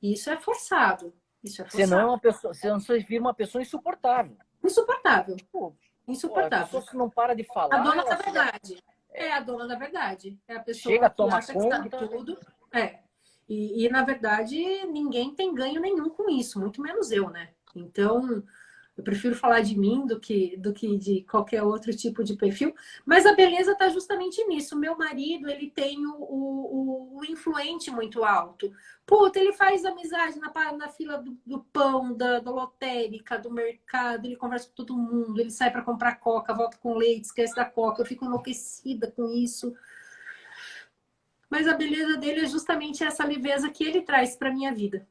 [0.00, 1.12] E isso é forçado.
[1.42, 1.88] Isso é forçado.
[1.88, 4.36] Senão, uma pessoa, senão você vira uma pessoa insuportável.
[4.62, 5.36] Insuportável.
[5.50, 5.74] Pô,
[6.06, 6.68] insuportável.
[6.68, 7.74] Pô, a pessoa não para de falar.
[7.74, 8.82] A dona da verdade.
[9.12, 10.38] É a dona da verdade.
[10.48, 11.82] É a pessoa Chega, que toma acha conta.
[11.82, 12.38] que sabe tudo.
[12.72, 13.00] É.
[13.48, 17.50] E, e, na verdade, ninguém tem ganho nenhum com isso, muito menos eu, né?
[17.74, 18.42] Então,
[18.96, 22.74] eu prefiro falar de mim do que, do que de qualquer outro tipo de perfil.
[23.06, 24.76] Mas a beleza está justamente nisso.
[24.76, 28.70] Meu marido, ele tem o, o, o, influente muito alto.
[29.06, 34.26] Puta, ele faz amizade na, na fila do, do pão, da, da lotérica, do mercado.
[34.26, 35.40] Ele conversa com todo mundo.
[35.40, 38.02] Ele sai para comprar coca, volta com leite, esquece da coca.
[38.02, 39.74] Eu fico enlouquecida com isso.
[41.48, 45.08] Mas a beleza dele é justamente essa leveza que ele traz para minha vida.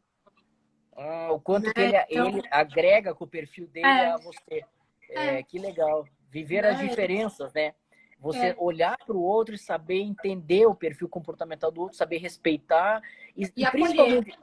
[0.95, 1.73] Ah, o quanto né?
[1.73, 2.27] que ele, então...
[2.27, 4.11] ele, agrega com o perfil dele é.
[4.11, 4.63] a você.
[5.09, 5.43] É, é.
[5.43, 6.05] Que legal.
[6.29, 6.87] Viver as é.
[6.87, 7.73] diferenças, né?
[8.19, 8.55] Você é.
[8.59, 13.01] olhar para o outro e saber entender o perfil comportamental do outro, saber respeitar
[13.35, 14.37] e, e, e principalmente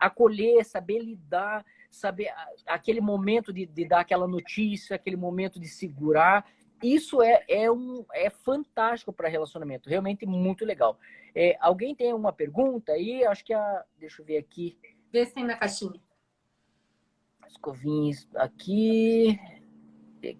[0.00, 2.32] acolher, saber lidar, saber
[2.66, 6.46] aquele momento de, de, dar aquela notícia, aquele momento de segurar.
[6.82, 10.98] Isso é, é, um, é fantástico para relacionamento, realmente muito legal.
[11.34, 13.26] É, alguém tem uma pergunta aí?
[13.26, 13.84] Acho que a.
[13.98, 14.78] Deixa eu ver aqui.
[15.12, 16.00] Vê se tem na caixinha.
[17.46, 19.38] Escovinhos aqui.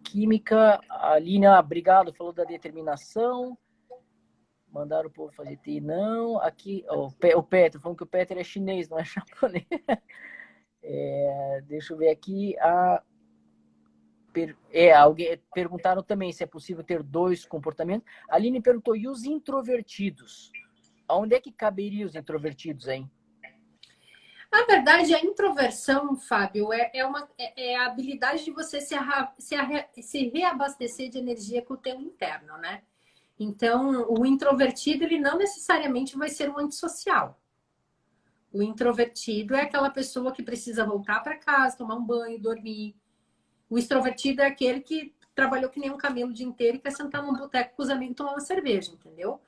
[0.04, 0.80] Química.
[0.88, 3.56] A Lina, obrigado, falou da determinação.
[4.70, 6.38] Mandaram o povo fazer TI, não.
[6.40, 9.66] Aqui, oh, o Petro, falando que o Petro é chinês, não é japonês.
[10.80, 12.56] É, deixa eu ver aqui.
[12.60, 13.02] A,
[14.72, 18.08] é, alguém perguntaram também se é possível ter dois comportamentos.
[18.30, 20.52] A Aline perguntou: e os introvertidos?
[21.10, 23.10] Onde é que caberiam os introvertidos, hein?
[24.51, 28.94] Na verdade, a introversão, Fábio, é, é, uma, é, é a habilidade de você se,
[28.94, 32.82] arra, se, arra, se reabastecer de energia com o teu interno, né?
[33.38, 37.38] Então, o introvertido, ele não necessariamente vai ser um antissocial.
[38.53, 42.96] O introvertido é aquela pessoa que precisa voltar para casa, tomar um banho, dormir.
[43.68, 46.90] O extrovertido é aquele que trabalhou que nem um camelo o dia inteiro e quer
[46.90, 49.40] sentar num boteco com os amigos tomar uma cerveja, entendeu?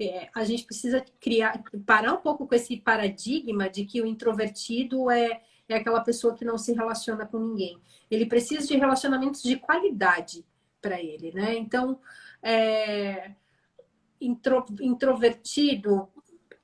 [0.00, 5.10] É, a gente precisa criar, parar um pouco com esse paradigma de que o introvertido
[5.10, 7.78] é, é aquela pessoa que não se relaciona com ninguém.
[8.10, 10.44] Ele precisa de relacionamentos de qualidade
[10.80, 11.54] para ele, né?
[11.56, 12.00] Então,
[12.42, 13.32] é,
[14.20, 16.08] intro, introvertido,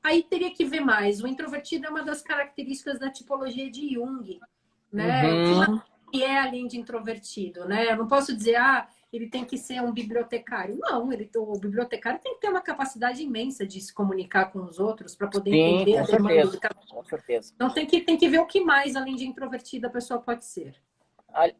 [0.02, 1.22] aí teria que ver mais.
[1.22, 4.40] O introvertido é uma das características da tipologia de Jung,
[4.90, 5.30] né?
[5.30, 5.80] Uhum.
[6.10, 7.92] Que é além de introvertido, né?
[7.92, 10.78] Eu não posso dizer, ah, ele tem que ser um bibliotecário.
[10.78, 14.78] Não, ele, o bibliotecário tem que ter uma capacidade imensa de se comunicar com os
[14.78, 17.52] outros para poder Sim, entender a demanda do cada Com certeza.
[17.54, 20.44] Então tem que, tem que ver o que mais, além de introvertida, a pessoa pode
[20.44, 20.74] ser.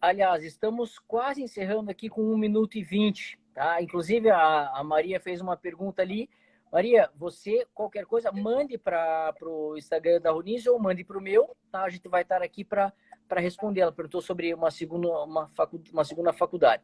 [0.00, 3.38] Aliás, estamos quase encerrando aqui com um minuto e vinte.
[3.54, 3.80] Tá?
[3.82, 6.28] Inclusive, a, a Maria fez uma pergunta ali.
[6.70, 11.57] Maria, você, qualquer coisa, mande para o Instagram da Runise ou mande para o meu,
[11.70, 11.82] tá?
[11.82, 12.92] A gente vai estar aqui para
[13.36, 13.80] responder.
[13.80, 16.82] Ela perguntou sobre uma segunda, uma, facu, uma segunda faculdade.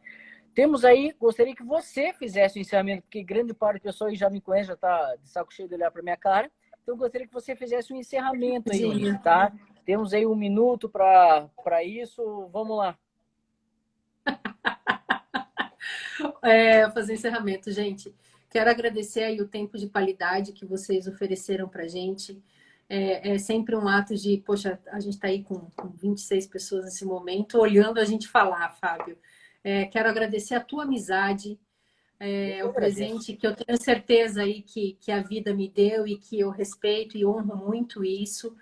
[0.54, 4.40] Temos aí, gostaria que você fizesse o encerramento, porque grande parte do pessoal já me
[4.40, 6.50] conhece, já está de saco cheio de olhar para minha cara.
[6.82, 9.16] Então, gostaria que você fizesse um encerramento aí, Sim.
[9.18, 9.52] tá?
[9.84, 12.48] Temos aí um minuto para isso.
[12.52, 12.98] Vamos lá.
[16.42, 18.14] é, fazer encerramento, gente.
[18.50, 22.42] Quero agradecer aí o tempo de qualidade que vocês ofereceram para gente.
[22.88, 26.84] É, é, sempre um ato de, poxa, a gente está aí com, com 26 pessoas
[26.84, 29.16] nesse momento, olhando a gente falar, Fábio.
[29.64, 31.58] É, quero agradecer a tua amizade,
[32.18, 36.16] é, o presente que eu tenho certeza aí que, que a vida me deu e
[36.16, 38.56] que eu respeito e honro muito isso.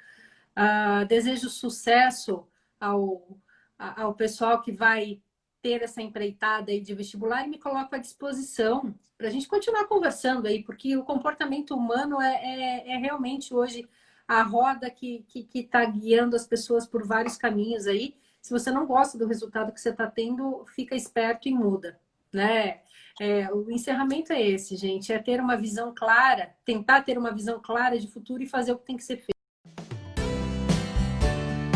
[0.57, 2.46] Ah, desejo sucesso
[2.78, 3.38] ao,
[3.78, 5.20] ao pessoal que vai
[5.62, 9.86] ter essa empreitada aí de vestibular e me coloco à disposição para a gente continuar
[9.86, 13.86] conversando aí, porque o comportamento humano é, é, é realmente hoje
[14.26, 18.86] a roda que está tá guiando as pessoas por vários caminhos aí Se você não
[18.86, 21.99] gosta do resultado que você está tendo, fica esperto e muda,
[22.32, 22.80] né?
[23.20, 27.61] É, o encerramento é esse, gente, é ter uma visão clara, tentar ter uma visão
[27.61, 29.39] clara de futuro e fazer o que tem que ser feito.